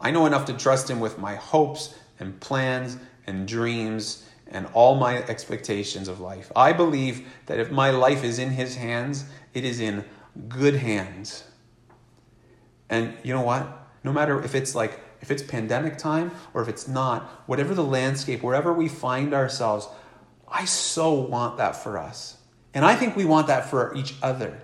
I 0.00 0.10
know 0.10 0.26
enough 0.26 0.44
to 0.46 0.52
trust 0.52 0.90
him 0.90 1.00
with 1.00 1.18
my 1.18 1.34
hopes 1.34 1.94
and 2.20 2.38
plans 2.40 2.98
and 3.26 3.48
dreams 3.48 4.28
and 4.46 4.66
all 4.74 4.96
my 4.96 5.18
expectations 5.24 6.08
of 6.08 6.20
life. 6.20 6.52
I 6.54 6.72
believe 6.72 7.26
that 7.46 7.58
if 7.58 7.70
my 7.70 7.90
life 7.90 8.22
is 8.22 8.38
in 8.38 8.50
his 8.50 8.76
hands, 8.76 9.24
it 9.54 9.64
is 9.64 9.80
in 9.80 10.04
good 10.48 10.74
hands. 10.76 11.44
And 12.90 13.14
you 13.22 13.32
know 13.32 13.42
what? 13.42 13.88
No 14.04 14.12
matter 14.12 14.42
if 14.42 14.54
it's 14.54 14.74
like 14.74 15.00
if 15.22 15.30
it's 15.30 15.42
pandemic 15.42 15.96
time 15.96 16.32
or 16.52 16.60
if 16.60 16.68
it's 16.68 16.86
not, 16.86 17.22
whatever 17.46 17.74
the 17.74 17.84
landscape, 17.84 18.42
wherever 18.42 18.74
we 18.74 18.88
find 18.88 19.32
ourselves, 19.32 19.88
I 20.54 20.66
so 20.66 21.12
want 21.12 21.56
that 21.58 21.74
for 21.74 21.98
us. 21.98 22.38
And 22.72 22.84
I 22.84 22.94
think 22.94 23.16
we 23.16 23.24
want 23.24 23.48
that 23.48 23.68
for 23.68 23.92
each 23.96 24.14
other. 24.22 24.60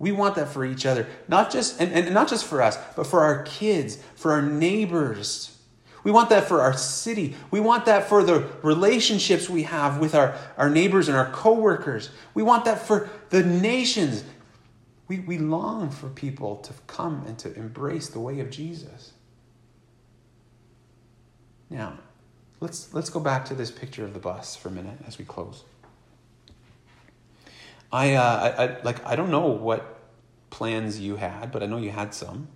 We 0.00 0.10
want 0.10 0.34
that 0.34 0.48
for 0.48 0.64
each 0.64 0.84
other. 0.84 1.06
Not 1.28 1.52
just 1.52 1.80
and, 1.80 1.92
and 1.92 2.12
not 2.12 2.28
just 2.28 2.44
for 2.44 2.60
us, 2.60 2.76
but 2.96 3.06
for 3.06 3.20
our 3.20 3.44
kids, 3.44 3.96
for 4.16 4.32
our 4.32 4.42
neighbors. 4.42 5.56
We 6.02 6.10
want 6.10 6.30
that 6.30 6.48
for 6.48 6.60
our 6.60 6.76
city. 6.76 7.36
We 7.52 7.60
want 7.60 7.86
that 7.86 8.08
for 8.08 8.24
the 8.24 8.50
relationships 8.62 9.48
we 9.48 9.62
have 9.62 10.00
with 10.00 10.16
our, 10.16 10.36
our 10.56 10.68
neighbors 10.68 11.06
and 11.06 11.16
our 11.16 11.30
coworkers. 11.30 12.10
We 12.34 12.42
want 12.42 12.64
that 12.64 12.84
for 12.84 13.08
the 13.30 13.44
nations. 13.44 14.24
We, 15.06 15.20
we 15.20 15.38
long 15.38 15.90
for 15.90 16.08
people 16.08 16.56
to 16.56 16.72
come 16.88 17.22
and 17.28 17.38
to 17.38 17.54
embrace 17.54 18.08
the 18.08 18.18
way 18.18 18.40
of 18.40 18.50
Jesus. 18.50 19.12
Now, 21.70 21.98
let's 22.62 22.94
let's 22.94 23.10
go 23.10 23.20
back 23.20 23.44
to 23.46 23.54
this 23.54 23.70
picture 23.70 24.04
of 24.04 24.14
the 24.14 24.20
bus 24.20 24.56
for 24.56 24.68
a 24.68 24.70
minute 24.70 24.98
as 25.06 25.18
we 25.18 25.24
close. 25.24 25.64
I, 27.92 28.14
uh, 28.14 28.22
I, 28.22 28.64
I 28.64 28.82
like 28.82 29.04
I 29.04 29.16
don't 29.16 29.30
know 29.30 29.48
what 29.48 29.98
plans 30.48 30.98
you 30.98 31.16
had, 31.16 31.50
but 31.50 31.62
I 31.62 31.66
know 31.66 31.76
you 31.76 31.90
had 31.90 32.14
some. 32.14 32.48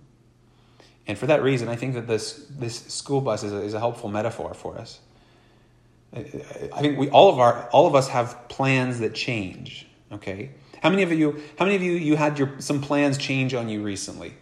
And 1.05 1.17
for 1.17 1.27
that 1.27 1.43
reason, 1.43 1.67
I 1.67 1.75
think 1.75 1.93
that 1.93 2.07
this 2.07 2.47
this 2.49 2.85
school 2.85 3.21
bus 3.21 3.43
is 3.43 3.51
a, 3.51 3.61
is 3.61 3.73
a 3.73 3.79
helpful 3.79 4.09
metaphor 4.09 4.53
for 4.53 4.77
us. 4.77 4.99
I, 6.15 6.19
I 6.73 6.81
think 6.81 6.97
we 6.97 7.09
all 7.09 7.29
of 7.29 7.39
our 7.39 7.69
all 7.71 7.85
of 7.85 7.93
us 7.93 8.07
have 8.07 8.47
plans 8.47 8.99
that 8.99 9.13
change. 9.13 9.87
Okay, 10.11 10.51
how 10.81 10.89
many 10.89 11.03
of 11.03 11.11
you 11.11 11.43
how 11.59 11.65
many 11.65 11.75
of 11.75 11.83
you 11.83 11.91
you 11.91 12.15
had 12.15 12.39
your 12.39 12.55
some 12.59 12.81
plans 12.81 13.17
change 13.17 13.53
on 13.53 13.67
you 13.67 13.83
recently? 13.83 14.33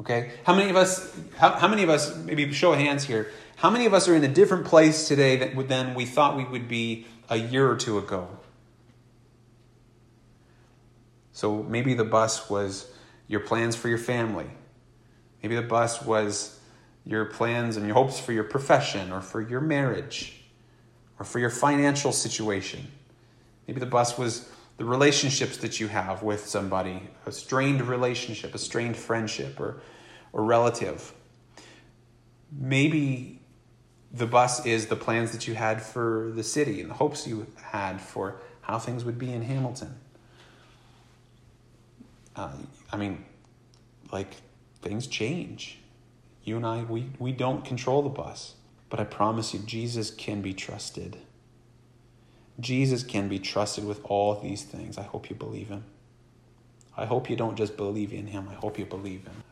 Okay, 0.00 0.32
how 0.44 0.54
many 0.54 0.70
of 0.70 0.76
us 0.76 1.14
how, 1.36 1.50
how 1.50 1.68
many 1.68 1.82
of 1.82 1.90
us 1.90 2.16
maybe 2.16 2.52
show 2.52 2.72
of 2.72 2.78
hands 2.78 3.04
here 3.04 3.30
how 3.56 3.70
many 3.70 3.86
of 3.86 3.94
us 3.94 4.08
are 4.08 4.14
in 4.14 4.24
a 4.24 4.28
different 4.28 4.66
place 4.66 5.08
today 5.08 5.36
than 5.36 5.94
we 5.94 6.06
thought 6.06 6.36
we 6.36 6.44
would 6.44 6.68
be 6.68 7.06
a 7.28 7.36
year 7.36 7.70
or 7.70 7.76
two 7.76 7.98
ago? 7.98 8.28
So 11.32 11.62
maybe 11.62 11.94
the 11.94 12.04
bus 12.04 12.48
was 12.48 12.90
your 13.26 13.40
plans 13.40 13.74
for 13.74 13.88
your 13.88 13.98
family. 13.98 14.46
Maybe 15.42 15.56
the 15.56 15.62
bus 15.62 16.02
was 16.02 16.58
your 17.04 17.26
plans 17.26 17.76
and 17.76 17.86
your 17.86 17.94
hopes 17.94 18.18
for 18.18 18.32
your 18.32 18.44
profession 18.44 19.12
or 19.12 19.20
for 19.20 19.40
your 19.40 19.60
marriage 19.60 20.44
or 21.18 21.24
for 21.24 21.38
your 21.38 21.50
financial 21.50 22.12
situation. 22.12 22.86
Maybe 23.66 23.80
the 23.80 23.86
bus 23.86 24.16
was 24.16 24.48
the 24.76 24.84
relationships 24.84 25.58
that 25.58 25.80
you 25.80 25.88
have 25.88 26.22
with 26.22 26.46
somebody, 26.46 27.08
a 27.26 27.32
strained 27.32 27.82
relationship, 27.82 28.54
a 28.54 28.58
strained 28.58 28.96
friendship 28.96 29.60
or, 29.60 29.80
or 30.32 30.44
relative. 30.44 31.12
Maybe 32.50 33.40
the 34.14 34.26
bus 34.26 34.64
is 34.64 34.86
the 34.86 34.96
plans 34.96 35.32
that 35.32 35.48
you 35.48 35.54
had 35.54 35.82
for 35.82 36.30
the 36.34 36.44
city 36.44 36.80
and 36.80 36.88
the 36.88 36.94
hopes 36.94 37.26
you 37.26 37.46
had 37.60 38.00
for 38.00 38.40
how 38.60 38.78
things 38.78 39.04
would 39.04 39.18
be 39.18 39.32
in 39.32 39.42
Hamilton. 39.42 39.96
Uh, 42.36 42.52
I 42.92 42.96
mean, 42.96 43.24
like, 44.12 44.34
things 44.82 45.08
change. 45.08 45.80
You 46.44 46.56
and 46.56 46.64
I, 46.64 46.84
we, 46.84 47.10
we 47.18 47.32
don't 47.32 47.64
control 47.64 48.02
the 48.02 48.08
bus. 48.08 48.54
But 48.88 49.00
I 49.00 49.04
promise 49.04 49.52
you, 49.52 49.60
Jesus 49.60 50.12
can 50.12 50.40
be 50.40 50.54
trusted. 50.54 51.16
Jesus 52.60 53.02
can 53.02 53.28
be 53.28 53.40
trusted 53.40 53.84
with 53.84 54.00
all 54.04 54.38
these 54.40 54.62
things. 54.62 54.96
I 54.96 55.02
hope 55.02 55.28
you 55.28 55.34
believe 55.34 55.68
him. 55.68 55.84
I 56.96 57.04
hope 57.06 57.28
you 57.28 57.34
don't 57.34 57.56
just 57.56 57.76
believe 57.76 58.12
in 58.12 58.28
him, 58.28 58.48
I 58.48 58.54
hope 58.54 58.78
you 58.78 58.84
believe 58.84 59.24
him. 59.24 59.42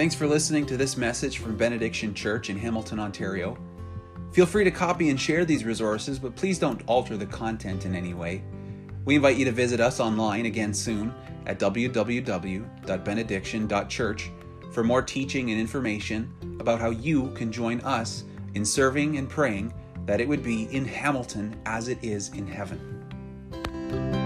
Thanks 0.00 0.14
for 0.14 0.26
listening 0.26 0.64
to 0.64 0.78
this 0.78 0.96
message 0.96 1.40
from 1.40 1.58
Benediction 1.58 2.14
Church 2.14 2.48
in 2.48 2.56
Hamilton, 2.56 2.98
Ontario. 2.98 3.58
Feel 4.32 4.46
free 4.46 4.64
to 4.64 4.70
copy 4.70 5.10
and 5.10 5.20
share 5.20 5.44
these 5.44 5.62
resources, 5.62 6.18
but 6.18 6.34
please 6.34 6.58
don't 6.58 6.80
alter 6.86 7.18
the 7.18 7.26
content 7.26 7.84
in 7.84 7.94
any 7.94 8.14
way. 8.14 8.42
We 9.04 9.16
invite 9.16 9.36
you 9.36 9.44
to 9.44 9.52
visit 9.52 9.78
us 9.78 10.00
online 10.00 10.46
again 10.46 10.72
soon 10.72 11.12
at 11.44 11.58
www.benediction.church 11.58 14.30
for 14.72 14.82
more 14.82 15.02
teaching 15.02 15.50
and 15.50 15.60
information 15.60 16.32
about 16.60 16.80
how 16.80 16.88
you 16.88 17.30
can 17.32 17.52
join 17.52 17.82
us 17.82 18.24
in 18.54 18.64
serving 18.64 19.18
and 19.18 19.28
praying 19.28 19.74
that 20.06 20.18
it 20.18 20.26
would 20.26 20.42
be 20.42 20.74
in 20.74 20.86
Hamilton 20.86 21.60
as 21.66 21.88
it 21.88 22.02
is 22.02 22.30
in 22.30 22.46
heaven. 22.46 24.19